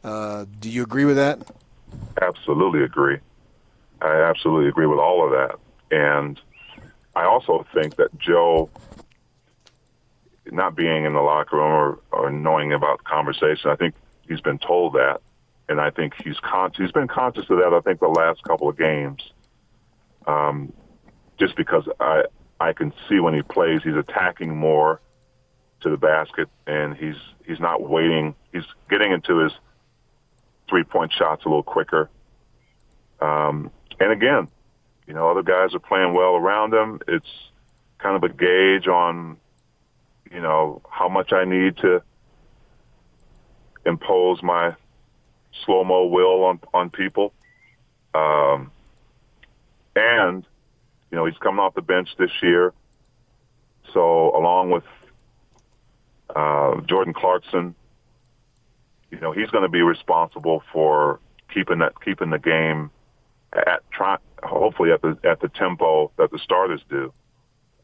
Uh, 0.02 0.46
do 0.58 0.70
you 0.70 0.82
agree 0.82 1.04
with 1.04 1.16
that? 1.16 1.46
Absolutely 2.20 2.82
agree. 2.82 3.18
I 4.00 4.22
absolutely 4.22 4.68
agree 4.68 4.86
with 4.86 4.98
all 4.98 5.24
of 5.24 5.30
that. 5.32 5.58
And 5.90 6.40
I 7.14 7.24
also 7.24 7.66
think 7.74 7.96
that 7.96 8.16
Joe, 8.18 8.70
not 10.50 10.76
being 10.76 11.04
in 11.04 11.14
the 11.14 11.20
locker 11.20 11.56
room 11.56 11.72
or, 11.72 11.98
or 12.12 12.30
knowing 12.30 12.72
about 12.72 13.04
conversation, 13.04 13.70
I 13.70 13.76
think 13.76 13.94
he's 14.28 14.40
been 14.40 14.58
told 14.58 14.94
that. 14.94 15.20
And 15.68 15.80
I 15.80 15.90
think 15.90 16.14
he's 16.22 16.38
con- 16.40 16.72
he's 16.76 16.92
been 16.92 17.08
conscious 17.08 17.44
of 17.50 17.58
that, 17.58 17.72
I 17.72 17.80
think, 17.80 18.00
the 18.00 18.08
last 18.08 18.42
couple 18.44 18.68
of 18.68 18.78
games. 18.78 19.22
Um, 20.26 20.72
just 21.38 21.56
because 21.56 21.88
I, 22.00 22.24
I 22.60 22.72
can 22.72 22.92
see 23.08 23.20
when 23.20 23.34
he 23.34 23.42
plays, 23.42 23.80
he's 23.82 23.96
attacking 23.96 24.56
more 24.56 25.00
to 25.80 25.90
the 25.90 25.96
basket 25.96 26.48
and 26.66 26.96
he's, 26.96 27.16
he's 27.46 27.60
not 27.60 27.88
waiting. 27.88 28.34
He's 28.52 28.64
getting 28.88 29.12
into 29.12 29.38
his 29.38 29.52
three 30.68 30.84
point 30.84 31.12
shots 31.12 31.44
a 31.44 31.48
little 31.48 31.62
quicker. 31.62 32.10
Um, 33.20 33.70
and 33.98 34.12
again, 34.12 34.48
you 35.06 35.14
know, 35.14 35.30
other 35.30 35.42
guys 35.42 35.74
are 35.74 35.80
playing 35.80 36.14
well 36.14 36.34
around 36.34 36.74
him. 36.74 37.00
It's 37.08 37.28
kind 37.98 38.16
of 38.16 38.22
a 38.22 38.32
gauge 38.32 38.88
on, 38.88 39.36
you 40.30 40.40
know, 40.40 40.82
how 40.90 41.08
much 41.08 41.32
I 41.32 41.44
need 41.44 41.76
to 41.78 42.02
impose 43.84 44.42
my 44.42 44.74
slow 45.64 45.84
mo 45.84 46.06
will 46.06 46.44
on 46.44 46.60
on 46.74 46.90
people. 46.90 47.32
Um, 48.14 48.70
and 49.94 50.44
you 51.10 51.16
know, 51.16 51.24
he's 51.24 51.38
coming 51.38 51.60
off 51.60 51.74
the 51.74 51.82
bench 51.82 52.08
this 52.18 52.30
year, 52.42 52.72
so 53.94 54.36
along 54.36 54.70
with 54.70 54.84
uh, 56.34 56.80
Jordan 56.82 57.14
Clarkson 57.14 57.74
you 59.10 59.20
know, 59.20 59.32
he's 59.32 59.50
going 59.50 59.62
to 59.62 59.68
be 59.68 59.82
responsible 59.82 60.62
for 60.72 61.20
keeping 61.52 61.78
that 61.78 62.00
keeping 62.04 62.30
the 62.30 62.38
game 62.38 62.90
at 63.52 63.88
try, 63.90 64.16
hopefully 64.42 64.92
at 64.92 65.02
the 65.02 65.16
at 65.24 65.40
the 65.40 65.48
tempo 65.48 66.10
that 66.18 66.30
the 66.30 66.38
starters 66.38 66.82
do. 66.88 67.12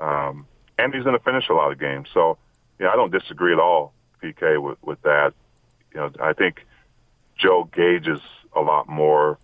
Um, 0.01 0.47
and 0.79 0.93
he's 0.93 1.05
going 1.05 1.17
to 1.17 1.25
finish 1.25 1.49
a 1.49 1.55
lot 1.55 1.71
of 1.71 1.79
games. 1.79 2.09
So, 2.13 2.39
yeah, 2.81 2.89
I 2.89 2.97
don't 2.97 3.13
disagree 3.13 3.53
at 3.53 3.61
all, 3.61 3.93
PK, 4.23 4.61
with 4.61 4.79
with 4.83 5.01
that. 5.03 5.33
You 5.95 6.01
know, 6.01 6.11
I 6.21 6.33
think 6.33 6.67
Joe 7.37 7.69
gauges 7.73 8.21
a 8.55 8.61
lot 8.61 8.89
more 8.89 9.39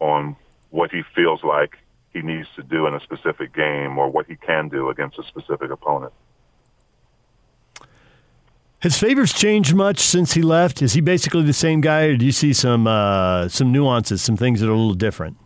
on 0.00 0.36
what 0.70 0.90
he 0.90 1.02
feels 1.14 1.42
like 1.42 1.76
he 2.12 2.22
needs 2.22 2.48
to 2.56 2.62
do 2.62 2.86
in 2.86 2.94
a 2.94 3.00
specific 3.00 3.54
game 3.54 3.98
or 3.98 4.08
what 4.08 4.26
he 4.26 4.36
can 4.36 4.68
do 4.68 4.88
against 4.88 5.18
a 5.18 5.22
specific 5.24 5.70
opponent. 5.70 6.12
Has 8.80 8.98
Favors 8.98 9.32
changed 9.32 9.74
much 9.74 10.00
since 10.00 10.34
he 10.34 10.42
left? 10.42 10.82
Is 10.82 10.92
he 10.92 11.00
basically 11.00 11.42
the 11.42 11.54
same 11.54 11.80
guy, 11.80 12.04
or 12.04 12.16
do 12.16 12.26
you 12.26 12.32
see 12.32 12.52
some 12.52 12.86
uh, 12.86 13.48
some 13.48 13.72
nuances, 13.72 14.22
some 14.22 14.36
things 14.36 14.60
that 14.60 14.68
are 14.68 14.72
a 14.72 14.76
little 14.76 14.94
different? 14.94 15.36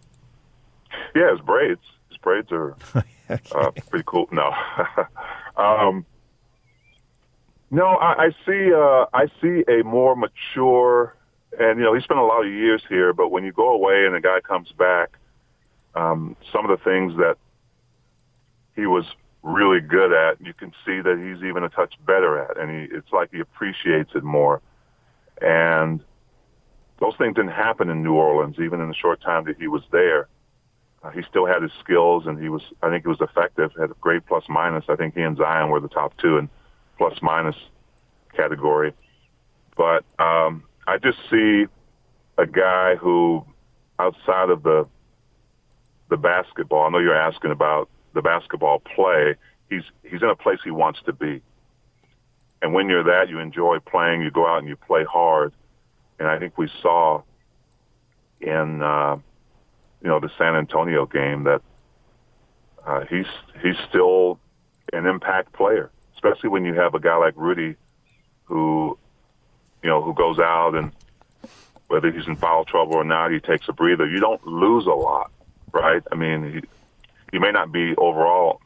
Yeah, 1.15 1.31
his 1.31 1.41
braids. 1.41 1.81
His 2.09 2.19
braids 2.19 2.51
are 2.51 2.77
uh, 3.29 3.71
pretty 3.89 4.05
cool. 4.07 4.29
No, 4.33 4.53
um, 5.57 6.05
no, 7.71 7.87
I, 7.87 8.25
I 8.25 8.31
see. 8.45 8.73
Uh, 8.73 9.07
I 9.13 9.27
see 9.41 9.65
a 9.69 9.85
more 9.85 10.17
mature, 10.17 11.15
and 11.59 11.79
you 11.79 11.85
know, 11.85 11.95
he 11.95 12.01
spent 12.01 12.19
a 12.19 12.25
lot 12.25 12.45
of 12.45 12.53
years 12.53 12.83
here. 12.89 13.13
But 13.13 13.29
when 13.29 13.45
you 13.45 13.53
go 13.53 13.69
away 13.69 14.07
and 14.07 14.17
a 14.17 14.21
guy 14.21 14.41
comes 14.41 14.73
back, 14.73 15.11
um, 15.95 16.37
some 16.53 16.69
of 16.69 16.77
the 16.77 16.85
things 16.85 17.17
that 17.19 17.37
he 18.75 18.87
was 18.87 19.05
really 19.43 19.81
good 19.81 20.13
at, 20.13 20.41
you 20.41 20.53
can 20.53 20.73
see 20.85 21.01
that 21.01 21.19
he's 21.19 21.43
even 21.45 21.65
a 21.65 21.69
touch 21.69 21.95
better 22.05 22.39
at, 22.39 22.59
and 22.59 22.71
he, 22.71 22.95
it's 22.95 23.13
like 23.13 23.31
he 23.33 23.41
appreciates 23.41 24.11
it 24.15 24.23
more. 24.23 24.61
And 25.41 26.03
those 26.99 27.15
things 27.17 27.37
didn't 27.37 27.53
happen 27.53 27.89
in 27.89 28.03
New 28.03 28.15
Orleans, 28.15 28.57
even 28.59 28.81
in 28.81 28.89
the 28.89 28.95
short 28.95 29.21
time 29.23 29.45
that 29.45 29.57
he 29.59 29.67
was 29.67 29.83
there. 29.91 30.29
Uh, 31.03 31.11
he 31.11 31.23
still 31.23 31.47
had 31.47 31.63
his 31.63 31.73
skills, 31.81 32.27
and 32.27 32.39
he 32.39 32.51
was, 32.51 32.63
I 32.83 32.91
think, 32.91 33.05
he 33.05 33.09
was 33.09 33.21
effective. 33.23 33.73
Had 33.79 33.91
a 33.91 33.95
great 34.01 34.27
plus 34.27 34.45
minus. 34.51 34.85
I 34.89 34.97
think 34.97 35.15
he 35.15 35.23
and 35.23 35.37
Zion 35.37 35.71
were 35.71 35.81
the 35.81 35.89
top 35.89 36.15
two 36.19 36.37
in 36.37 36.51
plus 36.99 37.23
minus 37.23 37.57
category. 38.35 38.93
But 39.77 40.05
um, 40.19 40.65
I 40.87 40.99
just 40.99 41.19
see 41.31 41.65
a 42.37 42.47
guy 42.47 42.97
who, 42.97 43.45
outside 43.99 44.51
of 44.51 44.63
the 44.63 44.87
the 46.11 46.17
basketball, 46.19 46.87
I 46.87 46.91
know 46.91 46.99
you're 46.99 47.15
asking 47.15 47.53
about 47.53 47.89
the 48.15 48.23
basketball 48.23 48.81
play, 48.81 49.37
he's 49.69 49.85
he's 50.03 50.23
in 50.23 50.29
a 50.29 50.37
place 50.37 50.59
he 50.65 50.71
wants 50.71 51.01
to 51.07 51.13
be. 51.13 51.43
And 52.63 52.75
when 52.75 52.89
you're 52.89 53.05
that, 53.05 53.29
you 53.29 53.39
enjoy 53.39 53.79
playing. 53.79 54.23
You 54.23 54.31
go 54.31 54.47
out 54.47 54.59
and 54.59 54.69
you 54.69 54.77
play 54.77 55.05
hard. 55.05 55.53
And 56.19 56.29
I 56.29 56.39
think 56.39 56.59
we 56.59 56.71
saw 56.83 57.23
in 58.41 58.83
uh, 58.83 59.17
you 60.03 60.09
know 60.09 60.21
the 60.21 60.31
San 60.37 60.55
Antonio 60.57 61.07
game 61.07 61.45
that 61.45 61.63
uh, 62.87 63.05
he's 63.09 63.27
he's 63.63 63.77
still 63.89 64.39
an 64.93 65.07
impact 65.07 65.53
player, 65.53 65.91
especially 66.15 66.49
when 66.49 66.65
you 66.65 66.75
have 66.75 66.95
a 66.95 67.01
guy 67.01 67.17
like 67.17 67.35
Rudy, 67.37 67.77
who 68.45 68.99
you 69.83 69.89
know 69.89 70.03
who 70.03 70.15
goes 70.15 70.39
out 70.39 70.75
and 70.75 70.93
whether 71.89 72.11
he's 72.13 72.27
in 72.27 72.37
foul 72.37 72.65
trouble 72.65 72.95
or 72.95 73.05
not, 73.05 73.33
he 73.33 73.41
takes 73.41 73.69
a 73.69 73.73
breather. 73.73 74.09
You 74.09 74.21
don't 74.21 74.47
lose 74.47 74.87
a 74.87 74.91
lot, 74.91 75.33
right? 75.73 76.03
I 76.13 76.15
mean, 76.15 76.63
he, 77.33 77.39
may 77.39 77.51
not 77.51 77.73
be 77.73 77.95
overall 77.97 78.61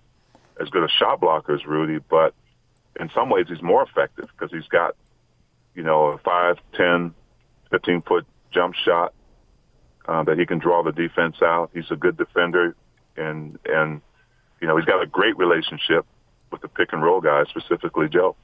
as 0.61 0.69
good 0.69 0.85
a 0.85 0.89
shot 0.89 1.21
blocker 1.21 1.55
as 1.55 1.67
Rudy, 1.67 1.99
but 2.11 2.35
in 2.99 3.11
some 3.15 3.31
ways 3.31 3.47
he's 3.49 3.63
more 3.63 3.83
effective 3.83 4.29
because 4.33 4.53
he's 4.53 4.69
got, 4.69 4.97
you 5.75 5.83
know, 5.83 6.07
a 6.07 6.19
5, 6.19 6.59
10, 6.75 7.15
15 7.71 8.03
foot 8.03 8.27
jump 8.53 8.75
shot 8.75 9.13
uh, 10.07 10.23
that 10.25 10.39
he 10.39 10.47
can 10.47 10.59
draw 10.59 10.83
the 10.83 10.93
defense 10.93 11.37
out. 11.43 11.71
He's 11.75 11.91
a 11.91 11.97
good 11.97 12.17
defender, 12.17 12.77
and 13.17 13.59
and 13.65 14.01
you 14.61 14.69
know 14.69 14.77
he's 14.77 14.87
got 14.87 15.03
a 15.03 15.07
great 15.07 15.37
relationship 15.37 16.07
with 16.51 16.61
the 16.61 16.69
pick 16.69 16.93
and 16.93 17.03
roll 17.03 17.21
guys, 17.21 17.47
specifically 17.49 18.09
Joe. 18.09 18.37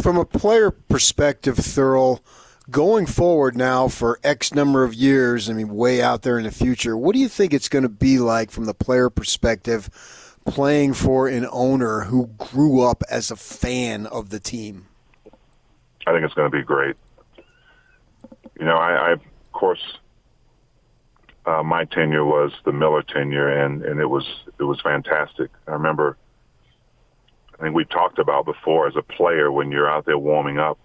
From 0.00 0.16
a 0.16 0.24
player 0.24 0.70
perspective, 0.70 1.56
Thurl, 1.56 2.20
going 2.70 3.06
forward 3.06 3.56
now 3.56 3.88
for 3.88 4.18
X 4.22 4.54
number 4.54 4.84
of 4.84 4.94
years, 4.94 5.50
I 5.50 5.52
mean, 5.52 5.68
way 5.68 6.02
out 6.02 6.22
there 6.22 6.38
in 6.38 6.44
the 6.44 6.50
future, 6.50 6.96
what 6.96 7.14
do 7.14 7.18
you 7.18 7.28
think 7.28 7.52
it's 7.52 7.68
going 7.68 7.82
to 7.82 7.88
be 7.88 8.18
like 8.18 8.50
from 8.50 8.64
the 8.64 8.74
player 8.74 9.10
perspective 9.10 9.90
playing 10.44 10.94
for 10.94 11.28
an 11.28 11.46
owner 11.50 12.02
who 12.02 12.26
grew 12.38 12.82
up 12.82 13.02
as 13.10 13.30
a 13.30 13.36
fan 13.36 14.06
of 14.06 14.30
the 14.30 14.40
team? 14.40 14.86
I 16.06 16.12
think 16.12 16.24
it's 16.24 16.34
going 16.34 16.50
to 16.50 16.56
be 16.56 16.62
great. 16.62 16.96
You 18.58 18.66
know, 18.66 18.76
I, 18.76 19.10
I 19.10 19.12
of 19.12 19.20
course, 19.52 19.98
uh, 21.46 21.62
my 21.62 21.84
tenure 21.84 22.24
was 22.24 22.52
the 22.64 22.72
Miller 22.72 23.02
tenure, 23.02 23.48
and, 23.48 23.82
and 23.82 24.00
it 24.00 24.06
was 24.06 24.24
it 24.58 24.64
was 24.64 24.80
fantastic. 24.80 25.50
I 25.66 25.72
remember, 25.72 26.16
I 27.58 27.62
think 27.62 27.74
we 27.74 27.84
talked 27.84 28.18
about 28.18 28.44
before 28.44 28.88
as 28.88 28.94
a 28.96 29.02
player 29.02 29.50
when 29.50 29.70
you're 29.70 29.90
out 29.90 30.06
there 30.06 30.18
warming 30.18 30.58
up 30.58 30.78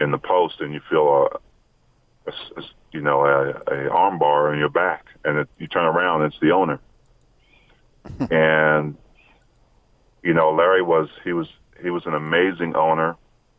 in 0.00 0.10
the 0.10 0.18
post 0.18 0.60
and 0.60 0.72
you 0.72 0.80
feel 0.88 1.28
a, 2.26 2.30
a, 2.30 2.62
you 2.92 3.00
know 3.00 3.24
a, 3.24 3.50
a 3.72 3.90
arm 3.90 4.18
bar 4.18 4.52
in 4.52 4.58
your 4.58 4.68
back, 4.68 5.06
and 5.24 5.38
it, 5.38 5.48
you 5.58 5.66
turn 5.66 5.84
around, 5.84 6.22
and 6.22 6.32
it's 6.32 6.40
the 6.40 6.50
owner. 6.50 6.80
and 8.30 8.96
you 10.22 10.34
know, 10.34 10.52
Larry 10.52 10.82
was 10.82 11.08
he 11.24 11.32
was 11.32 11.48
he 11.82 11.90
was 11.90 12.06
an 12.06 12.14
amazing 12.14 12.74
owner. 12.76 13.16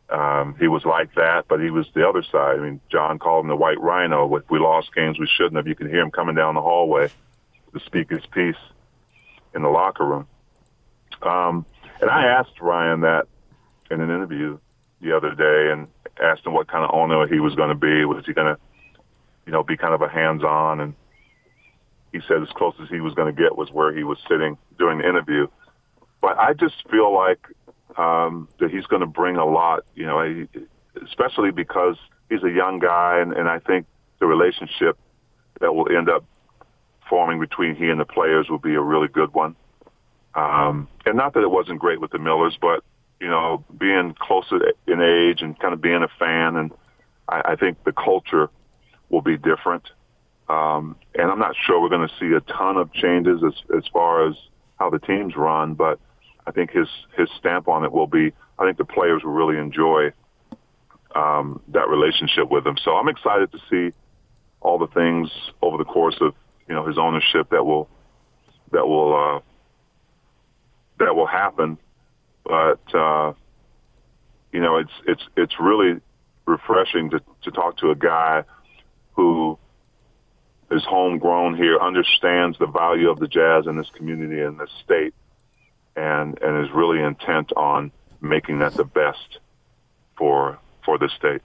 Um, 0.08 0.56
he 0.58 0.68
was 0.68 0.84
like 0.84 1.14
that, 1.14 1.46
but 1.48 1.60
he 1.60 1.70
was 1.70 1.86
the 1.94 2.06
other 2.06 2.22
side. 2.22 2.58
I 2.58 2.62
mean, 2.62 2.80
John 2.90 3.18
called 3.18 3.44
him 3.44 3.48
the 3.48 3.56
White 3.56 3.80
Rhino. 3.80 4.34
If 4.36 4.50
we 4.50 4.58
lost 4.58 4.94
games 4.94 5.18
we 5.18 5.26
shouldn't 5.26 5.56
have, 5.56 5.66
you 5.66 5.74
can 5.74 5.88
hear 5.88 6.00
him 6.00 6.10
coming 6.10 6.34
down 6.34 6.54
the 6.54 6.60
hallway 6.60 7.08
to 7.72 7.80
speak 7.80 8.10
his 8.10 8.24
piece 8.26 8.60
in 9.54 9.62
the 9.62 9.70
locker 9.70 10.04
room. 10.04 10.26
Um, 11.22 11.64
and 12.00 12.10
I 12.10 12.26
asked 12.26 12.60
Ryan 12.60 13.00
that 13.00 13.26
in 13.90 14.00
an 14.00 14.10
interview 14.10 14.58
the 15.00 15.16
other 15.16 15.34
day, 15.34 15.72
and 15.72 15.88
asked 16.20 16.46
him 16.46 16.52
what 16.52 16.68
kind 16.68 16.84
of 16.84 16.90
owner 16.92 17.26
he 17.26 17.40
was 17.40 17.54
going 17.54 17.68
to 17.68 17.74
be. 17.74 18.04
Was 18.04 18.24
he 18.26 18.32
going 18.32 18.54
to, 18.54 18.60
you 19.46 19.52
know, 19.52 19.62
be 19.62 19.76
kind 19.76 19.94
of 19.94 20.02
a 20.02 20.08
hands-on? 20.08 20.80
And 20.80 20.94
he 22.12 22.20
said 22.26 22.42
as 22.42 22.48
close 22.54 22.74
as 22.82 22.88
he 22.88 23.00
was 23.00 23.14
going 23.14 23.34
to 23.34 23.42
get 23.42 23.56
was 23.56 23.70
where 23.70 23.94
he 23.94 24.04
was 24.04 24.18
sitting 24.28 24.58
during 24.78 24.98
the 24.98 25.08
interview. 25.08 25.46
But 26.20 26.38
I 26.38 26.52
just 26.52 26.74
feel 26.90 27.12
like 27.12 27.46
um, 27.96 28.48
that 28.60 28.70
he's 28.70 28.86
going 28.86 29.00
to 29.00 29.06
bring 29.06 29.36
a 29.36 29.44
lot, 29.44 29.84
you 29.94 30.06
know, 30.06 30.46
especially 31.04 31.50
because 31.50 31.96
he's 32.28 32.42
a 32.42 32.50
young 32.50 32.78
guy, 32.78 33.18
and, 33.20 33.32
and 33.32 33.48
I 33.48 33.58
think 33.58 33.86
the 34.20 34.26
relationship 34.26 34.98
that 35.60 35.74
will 35.74 35.90
end 35.94 36.08
up 36.08 36.24
forming 37.08 37.40
between 37.40 37.74
he 37.74 37.88
and 37.88 38.00
the 38.00 38.04
players 38.04 38.48
will 38.48 38.58
be 38.58 38.74
a 38.74 38.80
really 38.80 39.08
good 39.08 39.34
one. 39.34 39.56
Um, 40.34 40.88
and 41.04 41.16
not 41.16 41.34
that 41.34 41.40
it 41.40 41.50
wasn't 41.50 41.78
great 41.78 42.00
with 42.00 42.10
the 42.10 42.18
Millers, 42.18 42.56
but 42.60 42.84
you 43.22 43.28
know, 43.28 43.64
being 43.78 44.16
closer 44.18 44.58
in 44.88 45.00
age 45.00 45.42
and 45.42 45.56
kind 45.56 45.72
of 45.72 45.80
being 45.80 46.02
a 46.02 46.08
fan, 46.18 46.56
and 46.56 46.72
I, 47.28 47.52
I 47.52 47.56
think 47.56 47.84
the 47.84 47.92
culture 47.92 48.50
will 49.10 49.22
be 49.22 49.36
different. 49.36 49.84
Um, 50.48 50.96
and 51.14 51.30
I'm 51.30 51.38
not 51.38 51.54
sure 51.64 51.80
we're 51.80 51.88
going 51.88 52.08
to 52.08 52.14
see 52.18 52.32
a 52.34 52.40
ton 52.40 52.76
of 52.76 52.92
changes 52.92 53.44
as 53.46 53.54
as 53.76 53.84
far 53.92 54.26
as 54.26 54.34
how 54.80 54.90
the 54.90 54.98
teams 54.98 55.36
run, 55.36 55.74
but 55.74 56.00
I 56.48 56.50
think 56.50 56.72
his 56.72 56.88
his 57.16 57.28
stamp 57.38 57.68
on 57.68 57.84
it 57.84 57.92
will 57.92 58.08
be. 58.08 58.32
I 58.58 58.64
think 58.64 58.76
the 58.76 58.84
players 58.84 59.22
will 59.22 59.34
really 59.34 59.56
enjoy 59.56 60.10
um, 61.14 61.62
that 61.68 61.88
relationship 61.88 62.50
with 62.50 62.66
him. 62.66 62.76
So 62.84 62.96
I'm 62.96 63.08
excited 63.08 63.52
to 63.52 63.58
see 63.70 63.94
all 64.60 64.78
the 64.78 64.88
things 64.88 65.30
over 65.62 65.78
the 65.78 65.84
course 65.84 66.16
of 66.20 66.34
you 66.68 66.74
know 66.74 66.84
his 66.84 66.98
ownership 66.98 67.50
that 67.50 67.64
will 67.64 67.88
that 68.72 68.84
will 68.84 69.14
uh, 69.14 69.40
that 70.98 71.14
will 71.14 71.28
happen 71.28 71.78
but 72.44 72.94
uh, 72.94 73.32
you 74.52 74.60
know, 74.60 74.76
it's 74.76 74.92
it's 75.06 75.22
it's 75.36 75.54
really 75.60 76.00
refreshing 76.46 77.10
to 77.10 77.20
to 77.42 77.50
talk 77.50 77.78
to 77.78 77.90
a 77.90 77.94
guy 77.94 78.44
who 79.14 79.58
is 80.70 80.84
homegrown 80.84 81.56
here, 81.56 81.78
understands 81.78 82.58
the 82.58 82.66
value 82.66 83.10
of 83.10 83.18
the 83.18 83.28
jazz 83.28 83.66
in 83.66 83.76
this 83.76 83.90
community 83.90 84.40
and 84.40 84.58
this 84.58 84.70
state, 84.84 85.14
and 85.96 86.38
and 86.42 86.64
is 86.64 86.72
really 86.72 87.02
intent 87.02 87.52
on 87.56 87.92
making 88.20 88.58
that 88.60 88.74
the 88.74 88.84
best 88.84 89.38
for 90.16 90.58
for 90.84 90.98
the 90.98 91.08
state. 91.08 91.42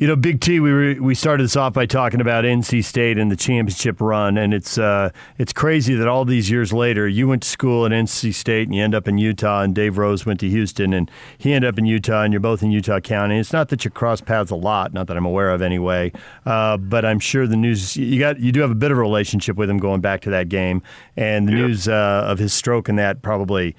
You 0.00 0.06
know, 0.06 0.16
Big 0.16 0.40
T, 0.40 0.60
we 0.60 0.72
were, 0.72 0.94
we 0.94 1.14
started 1.14 1.44
this 1.44 1.56
off 1.56 1.74
by 1.74 1.84
talking 1.84 2.22
about 2.22 2.44
NC 2.44 2.82
State 2.82 3.18
and 3.18 3.30
the 3.30 3.36
championship 3.36 4.00
run, 4.00 4.38
and 4.38 4.54
it's 4.54 4.78
uh, 4.78 5.10
it's 5.36 5.52
crazy 5.52 5.94
that 5.94 6.08
all 6.08 6.24
these 6.24 6.50
years 6.50 6.72
later, 6.72 7.06
you 7.06 7.28
went 7.28 7.42
to 7.42 7.48
school 7.50 7.84
at 7.84 7.92
NC 7.92 8.32
State 8.32 8.66
and 8.66 8.74
you 8.74 8.82
end 8.82 8.94
up 8.94 9.06
in 9.06 9.18
Utah, 9.18 9.60
and 9.60 9.74
Dave 9.74 9.98
Rose 9.98 10.24
went 10.24 10.40
to 10.40 10.48
Houston, 10.48 10.94
and 10.94 11.10
he 11.36 11.52
ended 11.52 11.68
up 11.68 11.78
in 11.78 11.84
Utah, 11.84 12.22
and 12.22 12.32
you're 12.32 12.40
both 12.40 12.62
in 12.62 12.70
Utah 12.70 12.98
County. 12.98 13.38
It's 13.38 13.52
not 13.52 13.68
that 13.68 13.84
you 13.84 13.90
cross 13.90 14.22
paths 14.22 14.50
a 14.50 14.56
lot, 14.56 14.94
not 14.94 15.06
that 15.08 15.18
I'm 15.18 15.26
aware 15.26 15.50
of 15.50 15.60
anyway, 15.60 16.12
uh, 16.46 16.78
but 16.78 17.04
I'm 17.04 17.18
sure 17.18 17.46
the 17.46 17.54
news 17.54 17.94
you 17.94 18.18
got 18.18 18.40
you 18.40 18.52
do 18.52 18.60
have 18.62 18.70
a 18.70 18.74
bit 18.74 18.90
of 18.90 18.96
a 18.96 19.02
relationship 19.02 19.58
with 19.58 19.68
him 19.68 19.76
going 19.76 20.00
back 20.00 20.22
to 20.22 20.30
that 20.30 20.48
game, 20.48 20.82
and 21.14 21.46
the 21.46 21.52
news 21.52 21.88
uh, 21.88 22.24
of 22.26 22.38
his 22.38 22.54
stroke 22.54 22.88
and 22.88 22.98
that 22.98 23.20
probably 23.20 23.76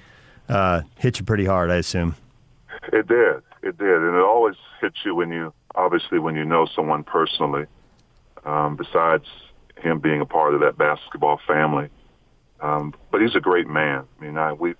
uh, 0.48 0.82
hit 0.98 1.18
you 1.18 1.24
pretty 1.24 1.46
hard, 1.46 1.68
I 1.68 1.78
assume. 1.78 2.14
It 2.92 3.08
did, 3.08 3.42
it 3.64 3.76
did, 3.76 3.88
and 3.88 4.14
it 4.14 4.24
always 4.52 4.58
hits 4.80 5.04
you 5.04 5.14
when 5.14 5.30
you 5.30 5.52
obviously 5.74 6.18
when 6.18 6.34
you 6.34 6.44
know 6.44 6.66
someone 6.74 7.04
personally, 7.04 7.66
um, 8.44 8.76
besides 8.76 9.24
him 9.78 9.98
being 9.98 10.20
a 10.20 10.26
part 10.26 10.54
of 10.54 10.60
that 10.60 10.76
basketball 10.76 11.40
family. 11.46 11.88
Um, 12.60 12.94
but 13.10 13.20
he's 13.20 13.34
a 13.34 13.40
great 13.40 13.66
man. 13.66 14.04
I 14.18 14.24
mean, 14.24 14.38
I, 14.38 14.52
we've 14.52 14.76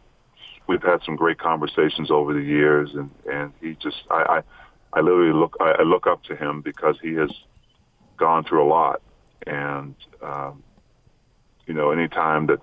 we've 0.66 0.82
had 0.82 1.02
some 1.04 1.16
great 1.16 1.38
conversations 1.38 2.10
over 2.10 2.32
the 2.32 2.42
years, 2.42 2.90
and 2.94 3.10
and 3.30 3.52
he 3.60 3.74
just 3.74 3.96
I, 4.10 4.42
I 4.94 4.98
I 4.98 5.00
literally 5.00 5.32
look 5.32 5.56
I, 5.60 5.76
I 5.80 5.82
look 5.82 6.06
up 6.06 6.22
to 6.24 6.36
him 6.36 6.60
because 6.62 6.96
he 7.02 7.14
has 7.14 7.30
gone 8.16 8.44
through 8.44 8.64
a 8.64 8.68
lot, 8.68 9.00
and 9.46 9.94
um, 10.22 10.62
you 11.66 11.74
know, 11.74 11.90
anytime 11.90 12.46
that 12.46 12.60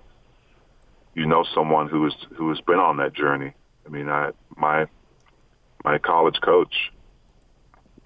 you 1.14 1.26
know 1.26 1.44
someone 1.54 1.88
who 1.88 2.06
is 2.06 2.14
who 2.36 2.48
has 2.50 2.60
been 2.60 2.78
on 2.78 2.96
that 2.98 3.12
journey. 3.12 3.52
I 3.84 3.88
mean, 3.88 4.08
I 4.08 4.30
my 4.56 4.86
my 5.84 5.98
college 5.98 6.40
coach, 6.42 6.92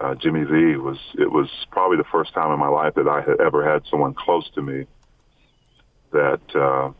uh, 0.00 0.14
Jimmy 0.14 0.44
V, 0.44 0.76
was 0.76 0.98
it 1.18 1.30
was 1.30 1.48
probably 1.70 1.96
the 1.96 2.04
first 2.04 2.34
time 2.34 2.52
in 2.52 2.58
my 2.58 2.68
life 2.68 2.94
that 2.94 3.08
I 3.08 3.20
had 3.20 3.40
ever 3.40 3.64
had 3.64 3.84
someone 3.90 4.14
close 4.14 4.48
to 4.50 4.62
me 4.62 4.86
that 6.12 6.40
uh, 6.54 6.90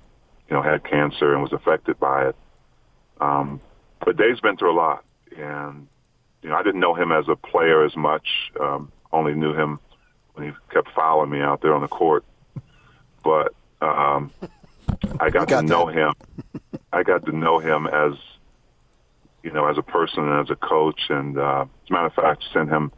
you 0.48 0.56
know 0.56 0.62
had 0.62 0.84
cancer 0.84 1.32
and 1.32 1.42
was 1.42 1.52
affected 1.52 1.98
by 1.98 2.28
it. 2.28 2.36
Um, 3.20 3.60
but 4.04 4.16
Dave's 4.16 4.40
been 4.40 4.56
through 4.56 4.72
a 4.72 4.78
lot, 4.78 5.04
and 5.36 5.86
you 6.42 6.50
know 6.50 6.56
I 6.56 6.62
didn't 6.62 6.80
know 6.80 6.94
him 6.94 7.12
as 7.12 7.28
a 7.28 7.36
player 7.36 7.84
as 7.84 7.96
much. 7.96 8.52
Um, 8.60 8.92
only 9.12 9.34
knew 9.34 9.54
him 9.54 9.78
when 10.34 10.48
he 10.48 10.52
kept 10.70 10.90
following 10.90 11.30
me 11.30 11.40
out 11.40 11.62
there 11.62 11.74
on 11.74 11.82
the 11.82 11.88
court. 11.88 12.24
But 13.22 13.54
um, 13.80 14.30
I 15.20 15.30
got, 15.30 15.48
got 15.48 15.60
to 15.60 15.66
know 15.66 15.86
that. 15.86 15.94
him. 15.94 16.14
I 16.92 17.02
got 17.02 17.24
to 17.26 17.32
know 17.32 17.58
him 17.58 17.86
as 17.86 18.14
you 19.44 19.52
know 19.52 19.68
as 19.68 19.78
a 19.78 19.82
person 19.82 20.26
and 20.26 20.40
as 20.40 20.50
a 20.50 20.56
coach. 20.56 21.00
And 21.10 21.38
uh, 21.38 21.66
as 21.84 21.90
a 21.90 21.92
matter 21.92 22.06
of 22.06 22.14
fact, 22.14 22.42
sent 22.52 22.70
him 22.70 22.90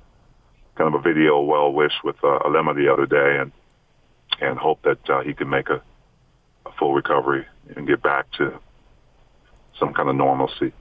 kind 0.76 0.94
of 0.94 1.00
a 1.00 1.02
video 1.02 1.40
well 1.40 1.72
wish 1.72 1.92
with 2.04 2.16
uh, 2.22 2.38
Alema 2.46 2.74
the 2.74 2.90
other 2.90 3.04
day, 3.04 3.38
and 3.40 3.52
and 4.40 4.58
hope 4.58 4.80
that 4.82 5.10
uh, 5.10 5.20
he 5.20 5.34
can 5.34 5.50
make 5.50 5.68
a, 5.68 5.82
a 6.64 6.72
full 6.78 6.94
recovery 6.94 7.46
and 7.74 7.86
get 7.86 8.02
back 8.02 8.30
to 8.32 8.58
some 9.78 9.92
kind 9.92 10.08
of 10.08 10.16
normalcy. 10.16 10.72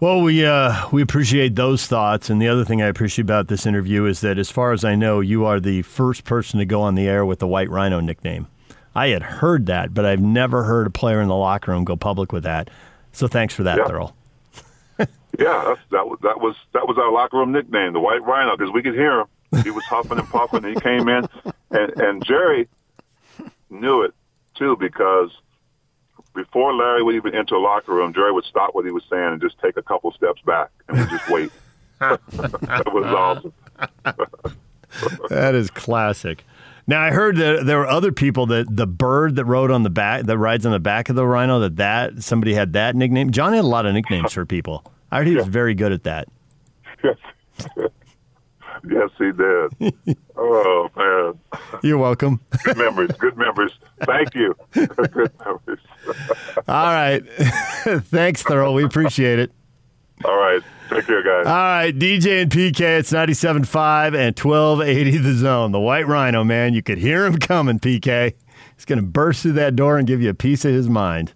Well, 0.00 0.20
we 0.20 0.44
uh, 0.44 0.88
we 0.90 1.00
appreciate 1.00 1.54
those 1.54 1.86
thoughts, 1.86 2.28
and 2.28 2.42
the 2.42 2.48
other 2.48 2.64
thing 2.64 2.82
I 2.82 2.86
appreciate 2.86 3.22
about 3.22 3.46
this 3.46 3.66
interview 3.66 4.04
is 4.04 4.20
that, 4.20 4.36
as 4.36 4.50
far 4.50 4.72
as 4.72 4.84
I 4.84 4.96
know, 4.96 5.20
you 5.20 5.44
are 5.44 5.60
the 5.60 5.82
first 5.82 6.24
person 6.24 6.58
to 6.58 6.66
go 6.66 6.82
on 6.82 6.96
the 6.96 7.06
air 7.08 7.24
with 7.24 7.38
the 7.38 7.46
White 7.46 7.70
Rhino 7.70 8.00
nickname. 8.00 8.48
I 8.94 9.08
had 9.08 9.22
heard 9.22 9.66
that, 9.66 9.94
but 9.94 10.04
I've 10.04 10.20
never 10.20 10.64
heard 10.64 10.86
a 10.86 10.90
player 10.90 11.20
in 11.20 11.28
the 11.28 11.36
locker 11.36 11.70
room 11.72 11.84
go 11.84 11.96
public 11.96 12.32
with 12.32 12.42
that. 12.44 12.70
So 13.12 13.26
thanks 13.26 13.54
for 13.54 13.62
that, 13.62 13.78
yeah. 13.78 13.84
Thurl. 13.84 14.12
yeah, 15.38 15.74
that 15.90 16.06
was 16.06 16.18
that 16.22 16.40
was 16.40 16.56
that 16.74 16.86
was 16.86 16.98
our 16.98 17.10
locker 17.10 17.38
room 17.38 17.52
nickname, 17.52 17.92
the 17.92 18.00
White 18.00 18.22
Rhino, 18.22 18.56
because 18.56 18.72
we 18.72 18.82
could 18.82 18.94
hear 18.94 19.20
him. 19.20 19.26
He 19.62 19.70
was 19.70 19.84
huffing 19.84 20.18
and 20.18 20.28
puffing. 20.28 20.64
And 20.64 20.74
he 20.74 20.80
came 20.80 21.08
in, 21.08 21.26
and 21.70 22.00
and 22.00 22.24
Jerry 22.24 22.68
knew 23.70 24.02
it 24.02 24.14
too 24.54 24.76
because 24.78 25.30
before 26.34 26.74
Larry 26.74 27.02
would 27.02 27.14
even 27.14 27.34
enter 27.34 27.54
a 27.54 27.60
locker 27.60 27.94
room, 27.94 28.12
Jerry 28.14 28.32
would 28.32 28.44
stop 28.44 28.74
what 28.74 28.84
he 28.84 28.90
was 28.90 29.04
saying 29.10 29.32
and 29.32 29.40
just 29.40 29.58
take 29.58 29.76
a 29.76 29.82
couple 29.82 30.12
steps 30.12 30.40
back 30.42 30.70
and 30.88 30.98
would 30.98 31.10
just 31.10 31.28
wait. 31.28 31.50
that 31.98 32.92
was 32.92 33.04
awesome. 33.06 33.52
that 35.28 35.54
is 35.54 35.70
classic. 35.70 36.44
Now 36.86 37.00
I 37.00 37.10
heard 37.10 37.36
that 37.36 37.64
there 37.64 37.78
were 37.78 37.86
other 37.86 38.12
people 38.12 38.46
that 38.46 38.66
the 38.74 38.86
bird 38.86 39.36
that 39.36 39.44
rode 39.44 39.70
on 39.70 39.82
the 39.82 39.90
back 39.90 40.24
that 40.24 40.36
rides 40.38 40.66
on 40.66 40.72
the 40.72 40.80
back 40.80 41.08
of 41.08 41.16
the 41.16 41.26
rhino 41.26 41.60
that 41.60 41.76
that 41.76 42.22
somebody 42.22 42.54
had 42.54 42.72
that 42.72 42.96
nickname. 42.96 43.30
John 43.30 43.52
had 43.52 43.64
a 43.64 43.66
lot 43.66 43.86
of 43.86 43.94
nicknames 43.94 44.32
for 44.32 44.44
people. 44.44 44.84
I 45.10 45.18
heard 45.18 45.26
he 45.26 45.36
was 45.36 45.46
very 45.46 45.74
good 45.74 45.92
at 45.92 46.02
that. 46.04 46.28
Yes, 47.04 47.16
yes, 48.88 49.10
he 49.18 49.32
did. 49.32 49.94
oh 50.36 50.90
man! 50.96 51.60
You're 51.82 51.98
welcome. 51.98 52.40
good 52.64 52.76
memories. 52.76 53.10
Good 53.18 53.36
memories. 53.36 53.72
Thank 54.04 54.34
you. 54.34 54.56
good 54.72 55.32
memories. 55.44 55.84
All 56.68 56.92
right. 56.92 57.20
Thanks, 57.28 58.42
Thurl. 58.42 58.74
We 58.74 58.84
appreciate 58.84 59.38
it. 59.38 59.52
All 60.24 60.36
right. 60.36 60.62
Take 60.90 61.06
care, 61.06 61.22
guys. 61.22 61.46
All 61.46 61.52
right. 61.52 61.96
DJ 61.96 62.42
and 62.42 62.50
PK, 62.50 62.98
it's 62.98 63.12
97.5 63.12 64.06
and 64.08 64.38
1280 64.38 65.18
the 65.18 65.32
zone. 65.34 65.72
The 65.72 65.80
White 65.80 66.06
Rhino, 66.06 66.44
man. 66.44 66.74
You 66.74 66.82
could 66.82 66.98
hear 66.98 67.24
him 67.24 67.38
coming, 67.38 67.78
PK. 67.80 68.34
He's 68.76 68.84
going 68.84 68.98
to 68.98 69.06
burst 69.06 69.42
through 69.42 69.52
that 69.52 69.76
door 69.76 69.98
and 69.98 70.06
give 70.06 70.20
you 70.20 70.30
a 70.30 70.34
piece 70.34 70.64
of 70.64 70.72
his 70.72 70.88
mind. 70.88 71.32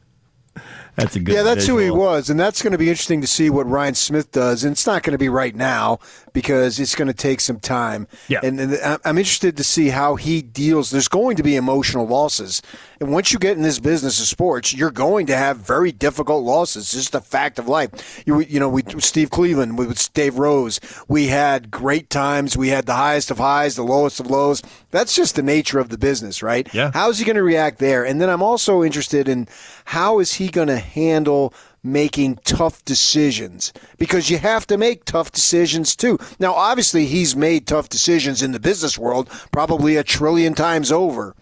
That's 0.96 1.14
a 1.14 1.20
good. 1.20 1.34
Yeah, 1.34 1.42
that's 1.42 1.60
visual. 1.60 1.78
who 1.78 1.84
he 1.84 1.90
was, 1.90 2.30
and 2.30 2.40
that's 2.40 2.62
going 2.62 2.72
to 2.72 2.78
be 2.78 2.88
interesting 2.88 3.20
to 3.20 3.26
see 3.26 3.50
what 3.50 3.68
Ryan 3.68 3.94
Smith 3.94 4.32
does. 4.32 4.64
And 4.64 4.72
it's 4.72 4.86
not 4.86 5.02
going 5.02 5.12
to 5.12 5.18
be 5.18 5.28
right 5.28 5.54
now 5.54 5.98
because 6.32 6.80
it's 6.80 6.94
going 6.94 7.08
to 7.08 7.14
take 7.14 7.40
some 7.40 7.60
time. 7.60 8.08
Yeah, 8.28 8.40
and, 8.42 8.58
and 8.58 8.74
uh, 8.74 8.98
I'm 9.04 9.18
interested 9.18 9.56
to 9.58 9.64
see 9.64 9.88
how 9.88 10.16
he 10.16 10.40
deals. 10.40 10.90
There's 10.90 11.08
going 11.08 11.36
to 11.36 11.42
be 11.42 11.54
emotional 11.54 12.06
losses, 12.06 12.62
and 12.98 13.12
once 13.12 13.30
you 13.30 13.38
get 13.38 13.56
in 13.56 13.62
this 13.62 13.78
business 13.78 14.18
of 14.20 14.26
sports, 14.26 14.74
you're 14.74 14.90
going 14.90 15.26
to 15.26 15.36
have 15.36 15.58
very 15.58 15.92
difficult 15.92 16.44
losses. 16.44 16.84
It's 16.84 16.92
just 16.92 17.14
a 17.14 17.20
fact 17.20 17.58
of 17.58 17.68
life. 17.68 18.22
You, 18.26 18.40
you 18.40 18.58
know, 18.58 18.68
we 18.68 18.82
Steve 18.98 19.30
Cleveland 19.30 19.78
with 19.78 20.12
Dave 20.14 20.38
Rose, 20.38 20.80
we 21.08 21.26
had 21.26 21.70
great 21.70 22.08
times. 22.08 22.56
We 22.56 22.68
had 22.68 22.86
the 22.86 22.94
highest 22.94 23.30
of 23.30 23.38
highs, 23.38 23.76
the 23.76 23.82
lowest 23.82 24.18
of 24.18 24.30
lows. 24.30 24.62
That's 24.90 25.14
just 25.14 25.36
the 25.36 25.42
nature 25.42 25.78
of 25.78 25.90
the 25.90 25.98
business, 25.98 26.42
right? 26.42 26.72
Yeah. 26.72 26.90
How's 26.94 27.18
he 27.18 27.24
going 27.26 27.36
to 27.36 27.42
react 27.42 27.78
there? 27.78 28.04
And 28.04 28.20
then 28.20 28.30
I'm 28.30 28.42
also 28.42 28.82
interested 28.82 29.28
in 29.28 29.46
how 29.84 30.20
is 30.20 30.34
he 30.34 30.48
going 30.48 30.68
to 30.68 30.85
handle 30.86 31.52
making 31.82 32.36
tough 32.44 32.84
decisions 32.84 33.72
because 33.96 34.28
you 34.28 34.38
have 34.38 34.66
to 34.66 34.76
make 34.76 35.04
tough 35.04 35.30
decisions 35.30 35.94
too. 35.94 36.18
Now, 36.38 36.54
obviously, 36.54 37.06
he's 37.06 37.36
made 37.36 37.66
tough 37.66 37.88
decisions 37.88 38.42
in 38.42 38.52
the 38.52 38.60
business 38.60 38.98
world 38.98 39.28
probably 39.52 39.96
a 39.96 40.04
trillion 40.04 40.54
times 40.54 40.90
over. 40.90 41.34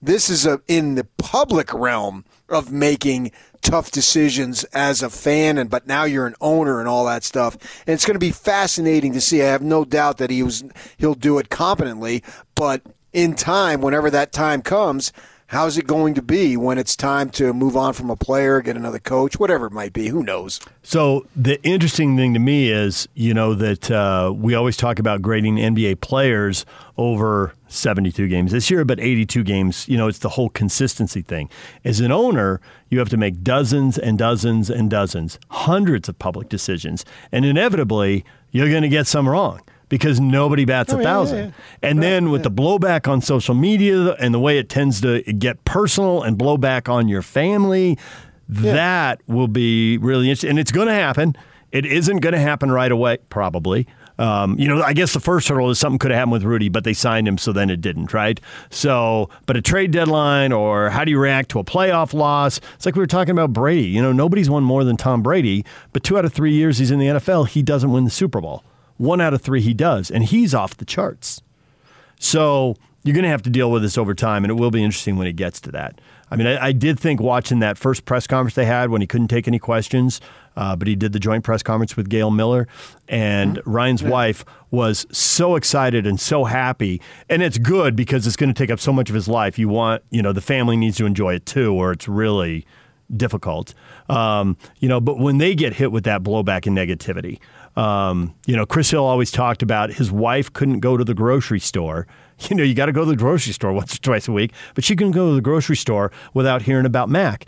This 0.00 0.30
is 0.30 0.46
a, 0.46 0.60
in 0.66 0.94
the 0.94 1.04
public 1.18 1.72
realm 1.72 2.24
of 2.48 2.70
making 2.70 3.32
tough 3.62 3.90
decisions 3.90 4.62
as 4.64 5.02
a 5.02 5.10
fan 5.10 5.58
and 5.58 5.68
but 5.68 5.86
now 5.88 6.04
you're 6.04 6.26
an 6.26 6.36
owner 6.40 6.78
and 6.78 6.88
all 6.88 7.04
that 7.04 7.24
stuff 7.24 7.54
and 7.86 7.94
it's 7.94 8.04
going 8.04 8.14
to 8.14 8.20
be 8.20 8.30
fascinating 8.30 9.12
to 9.12 9.20
see 9.20 9.42
i 9.42 9.46
have 9.46 9.62
no 9.62 9.84
doubt 9.84 10.18
that 10.18 10.30
he 10.30 10.40
was 10.40 10.62
he'll 10.98 11.14
do 11.14 11.36
it 11.38 11.48
competently 11.48 12.22
but 12.54 12.80
in 13.12 13.34
time 13.34 13.80
whenever 13.80 14.08
that 14.08 14.30
time 14.30 14.62
comes 14.62 15.12
how's 15.48 15.78
it 15.78 15.86
going 15.86 16.14
to 16.14 16.22
be 16.22 16.56
when 16.56 16.78
it's 16.78 16.96
time 16.96 17.30
to 17.30 17.52
move 17.52 17.76
on 17.76 17.92
from 17.92 18.10
a 18.10 18.16
player, 18.16 18.60
get 18.60 18.76
another 18.76 18.98
coach, 18.98 19.38
whatever 19.38 19.66
it 19.66 19.72
might 19.72 19.92
be? 19.92 20.08
Who 20.08 20.22
knows? 20.22 20.60
So 20.82 21.26
the 21.36 21.62
interesting 21.62 22.16
thing 22.16 22.34
to 22.34 22.40
me 22.40 22.70
is, 22.70 23.08
you 23.14 23.32
know, 23.32 23.54
that 23.54 23.90
uh, 23.90 24.32
we 24.34 24.54
always 24.54 24.76
talk 24.76 24.98
about 24.98 25.22
grading 25.22 25.56
NBA 25.56 26.00
players 26.00 26.66
over 26.96 27.54
72 27.68 28.28
games 28.28 28.52
this 28.52 28.70
year, 28.70 28.84
but 28.84 28.98
82 28.98 29.44
games. 29.44 29.88
You 29.88 29.96
know, 29.96 30.08
it's 30.08 30.18
the 30.18 30.30
whole 30.30 30.48
consistency 30.48 31.22
thing. 31.22 31.48
As 31.84 32.00
an 32.00 32.10
owner, 32.10 32.60
you 32.90 32.98
have 32.98 33.08
to 33.10 33.16
make 33.16 33.42
dozens 33.42 33.98
and 33.98 34.18
dozens 34.18 34.70
and 34.70 34.90
dozens, 34.90 35.38
hundreds 35.50 36.08
of 36.08 36.18
public 36.18 36.48
decisions, 36.48 37.04
and 37.30 37.44
inevitably, 37.44 38.24
you're 38.50 38.70
going 38.70 38.82
to 38.82 38.88
get 38.88 39.06
some 39.06 39.28
wrong 39.28 39.60
because 39.88 40.20
nobody 40.20 40.64
bats 40.64 40.92
oh, 40.92 41.00
a 41.00 41.02
thousand. 41.02 41.38
Yeah, 41.38 41.44
yeah. 41.44 41.88
And 41.88 41.98
right, 41.98 42.06
then 42.06 42.30
with 42.30 42.42
the 42.42 42.50
blowback 42.50 43.08
on 43.08 43.20
social 43.20 43.54
media 43.54 44.12
and 44.14 44.34
the 44.34 44.40
way 44.40 44.58
it 44.58 44.68
tends 44.68 45.00
to 45.02 45.22
get 45.22 45.64
personal 45.64 46.22
and 46.22 46.38
blowback 46.38 46.88
on 46.88 47.08
your 47.08 47.22
family, 47.22 47.98
that 48.48 49.20
will 49.26 49.48
be 49.48 49.98
really 49.98 50.28
interesting. 50.28 50.50
And 50.50 50.58
it's 50.58 50.72
going 50.72 50.88
to 50.88 50.94
happen. 50.94 51.36
It 51.72 51.84
isn't 51.84 52.18
going 52.18 52.32
to 52.32 52.40
happen 52.40 52.70
right 52.70 52.92
away, 52.92 53.18
probably. 53.28 53.86
Um, 54.18 54.58
you 54.58 54.66
know, 54.66 54.82
I 54.82 54.94
guess 54.94 55.12
the 55.12 55.20
first 55.20 55.48
hurdle 55.48 55.68
is 55.68 55.78
something 55.78 55.98
could 55.98 56.10
have 56.10 56.18
happened 56.18 56.32
with 56.32 56.42
Rudy, 56.42 56.70
but 56.70 56.84
they 56.84 56.94
signed 56.94 57.28
him, 57.28 57.36
so 57.36 57.52
then 57.52 57.68
it 57.68 57.82
didn't, 57.82 58.14
right? 58.14 58.40
So, 58.70 59.28
but 59.44 59.56
a 59.56 59.60
trade 59.62 59.90
deadline 59.90 60.52
or 60.52 60.88
how 60.88 61.04
do 61.04 61.10
you 61.10 61.18
react 61.18 61.50
to 61.50 61.58
a 61.58 61.64
playoff 61.64 62.14
loss? 62.14 62.58
It's 62.76 62.86
like 62.86 62.94
we 62.94 63.00
were 63.00 63.06
talking 63.06 63.32
about 63.32 63.52
Brady. 63.52 63.88
You 63.88 64.00
know, 64.00 64.12
nobody's 64.12 64.48
won 64.48 64.64
more 64.64 64.84
than 64.84 64.96
Tom 64.96 65.22
Brady, 65.22 65.64
but 65.92 66.02
two 66.02 66.16
out 66.16 66.24
of 66.24 66.32
three 66.32 66.52
years 66.52 66.78
he's 66.78 66.90
in 66.90 66.98
the 66.98 67.06
NFL, 67.06 67.48
he 67.48 67.62
doesn't 67.62 67.92
win 67.92 68.04
the 68.04 68.10
Super 68.10 68.40
Bowl. 68.40 68.64
One 68.98 69.20
out 69.20 69.34
of 69.34 69.42
three 69.42 69.60
he 69.60 69.74
does, 69.74 70.10
and 70.10 70.24
he's 70.24 70.54
off 70.54 70.76
the 70.76 70.84
charts. 70.84 71.42
So 72.18 72.76
you're 73.02 73.14
going 73.14 73.24
to 73.24 73.30
have 73.30 73.42
to 73.42 73.50
deal 73.50 73.70
with 73.70 73.82
this 73.82 73.96
over 73.96 74.14
time, 74.14 74.44
and 74.44 74.50
it 74.50 74.54
will 74.54 74.70
be 74.70 74.82
interesting 74.82 75.16
when 75.16 75.26
it 75.26 75.34
gets 75.36 75.60
to 75.62 75.70
that. 75.72 76.00
I 76.28 76.34
mean, 76.34 76.48
I, 76.48 76.66
I 76.66 76.72
did 76.72 76.98
think 76.98 77.20
watching 77.20 77.60
that 77.60 77.78
first 77.78 78.04
press 78.04 78.26
conference 78.26 78.54
they 78.54 78.64
had 78.64 78.90
when 78.90 79.00
he 79.00 79.06
couldn't 79.06 79.28
take 79.28 79.46
any 79.46 79.60
questions, 79.60 80.20
uh, 80.56 80.74
but 80.74 80.88
he 80.88 80.96
did 80.96 81.12
the 81.12 81.20
joint 81.20 81.44
press 81.44 81.62
conference 81.62 81.96
with 81.96 82.08
Gail 82.08 82.32
Miller, 82.32 82.66
and 83.08 83.58
mm-hmm. 83.58 83.70
Ryan's 83.70 84.02
yeah. 84.02 84.08
wife 84.08 84.44
was 84.72 85.06
so 85.12 85.54
excited 85.54 86.04
and 86.04 86.18
so 86.18 86.44
happy, 86.44 87.00
and 87.28 87.42
it's 87.42 87.58
good 87.58 87.94
because 87.94 88.26
it's 88.26 88.36
going 88.36 88.52
to 88.52 88.58
take 88.58 88.70
up 88.70 88.80
so 88.80 88.92
much 88.92 89.08
of 89.08 89.14
his 89.14 89.28
life. 89.28 89.56
You 89.56 89.68
want, 89.68 90.02
you 90.10 90.20
know, 90.20 90.32
the 90.32 90.40
family 90.40 90.76
needs 90.76 90.96
to 90.96 91.06
enjoy 91.06 91.34
it 91.34 91.46
too, 91.46 91.72
or 91.72 91.92
it's 91.92 92.08
really 92.08 92.66
difficult. 93.14 93.74
Um, 94.08 94.56
you 94.78 94.88
know, 94.88 95.00
but 95.00 95.18
when 95.18 95.38
they 95.38 95.54
get 95.54 95.74
hit 95.74 95.92
with 95.92 96.04
that 96.04 96.22
blowback 96.22 96.66
and 96.66 96.76
negativity, 96.76 97.38
um, 97.76 98.34
you 98.46 98.56
know, 98.56 98.64
Chris 98.66 98.90
Hill 98.90 99.04
always 99.04 99.30
talked 99.30 99.62
about 99.62 99.92
his 99.92 100.10
wife 100.10 100.52
couldn't 100.52 100.80
go 100.80 100.96
to 100.96 101.04
the 101.04 101.14
grocery 101.14 101.60
store. 101.60 102.06
You 102.50 102.54
know, 102.54 102.62
you 102.62 102.74
got 102.74 102.84
to 102.84 102.92
go 102.92 103.00
to 103.00 103.10
the 103.10 103.16
grocery 103.16 103.54
store 103.54 103.72
once 103.72 103.94
or 103.94 103.98
twice 104.02 104.28
a 104.28 104.32
week, 104.32 104.52
but 104.74 104.84
she 104.84 104.94
couldn't 104.94 105.12
go 105.12 105.30
to 105.30 105.34
the 105.34 105.40
grocery 105.40 105.74
store 105.74 106.12
without 106.34 106.60
hearing 106.60 106.84
about 106.84 107.08
Mac. 107.08 107.46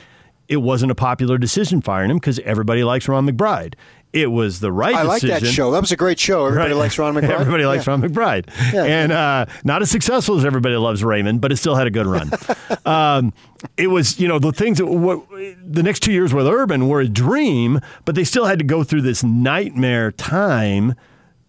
It 0.49 0.57
wasn't 0.57 0.91
a 0.91 0.95
popular 0.95 1.37
decision 1.37 1.83
firing 1.83 2.11
him 2.11 2.17
because 2.17 2.39
everybody 2.39 2.83
likes 2.85 3.07
Ron 3.07 3.29
McBride. 3.29 3.75
It 4.13 4.29
was 4.29 4.61
the 4.61 4.73
right 4.73 4.95
I 4.95 5.03
like 5.03 5.21
decision. 5.21 5.45
that 5.45 5.53
show. 5.53 5.71
That 5.71 5.81
was 5.81 5.93
a 5.93 5.97
great 5.97 6.19
show. 6.19 6.47
Everybody 6.47 6.73
Right. 6.73 6.79
likes 6.79 6.99
Ron 6.99 7.15
McBride. 7.17 7.31
Everybody 7.41 7.67
likes 7.67 7.87
Yeah. 7.87 7.91
Ron 7.93 8.03
McBride. 8.03 8.73
Yeah. 8.73 8.85
And 8.85 9.13
uh, 9.13 9.47
not 9.65 9.83
as 9.83 9.91
successful 9.91 10.37
as 10.39 10.45
everybody 10.45 10.77
loves 10.77 11.05
Raymond, 11.05 11.41
but 11.41 11.53
it 11.53 11.57
still 11.57 11.75
had 11.75 11.87
a 11.87 11.91
good 11.91 12.07
run. 12.07 12.31
um, 12.87 13.33
it 13.77 13.89
was, 13.89 14.19
you 14.19 14.27
know, 14.29 14.39
the 14.39 14.53
things 14.53 14.79
that 14.79 14.87
what, 14.87 15.29
the 15.31 15.83
next 15.83 16.01
two 16.01 16.13
years 16.13 16.33
with 16.33 16.47
Urban 16.47 16.89
were 16.89 17.01
a 17.01 17.09
dream, 17.09 17.81
but 18.05 18.15
they 18.15 18.25
still 18.25 18.47
had 18.47 18.59
to 18.59 18.65
go 18.65 18.83
through 18.83 19.03
this 19.03 19.23
nightmare 19.23 20.11
time. 20.13 20.95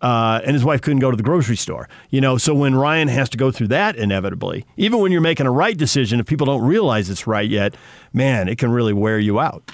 Uh, 0.02 0.40
and 0.46 0.54
his 0.54 0.64
wife 0.64 0.82
couldn't 0.82 1.00
go 1.00 1.12
to 1.12 1.18
the 1.18 1.24
grocery 1.24 1.58
store. 1.58 1.90
You 2.10 2.22
know, 2.22 2.38
so 2.38 2.54
when 2.54 2.74
Ryan 2.74 3.10
has 3.10 3.28
to 3.30 3.38
go 3.38 3.52
through 3.52 3.68
that 3.68 3.98
inevitably, 3.98 4.66
even 4.78 5.00
when 5.00 5.12
you're 5.12 5.20
making 5.20 5.46
a 5.46 5.52
right 5.52 5.78
decision, 5.78 6.22
if 6.22 6.26
people 6.26 6.46
don't 6.46 6.62
realize 6.64 7.10
it's 7.10 7.28
right 7.28 7.50
yet, 7.50 7.76
man, 8.14 8.48
it 8.48 8.58
can 8.58 8.72
really 8.72 8.94
wear 8.94 9.20
you 9.20 9.42
out. 9.42 9.72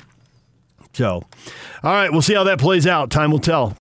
So, 0.95 1.23
all 1.83 1.91
right, 1.91 2.09
we'll 2.09 2.21
see 2.21 2.35
how 2.35 2.45
that 2.45 2.57
plays 2.57 2.87
out. 2.87 3.11
Time 3.11 3.29
will 3.29 3.39
tell. 3.39 3.73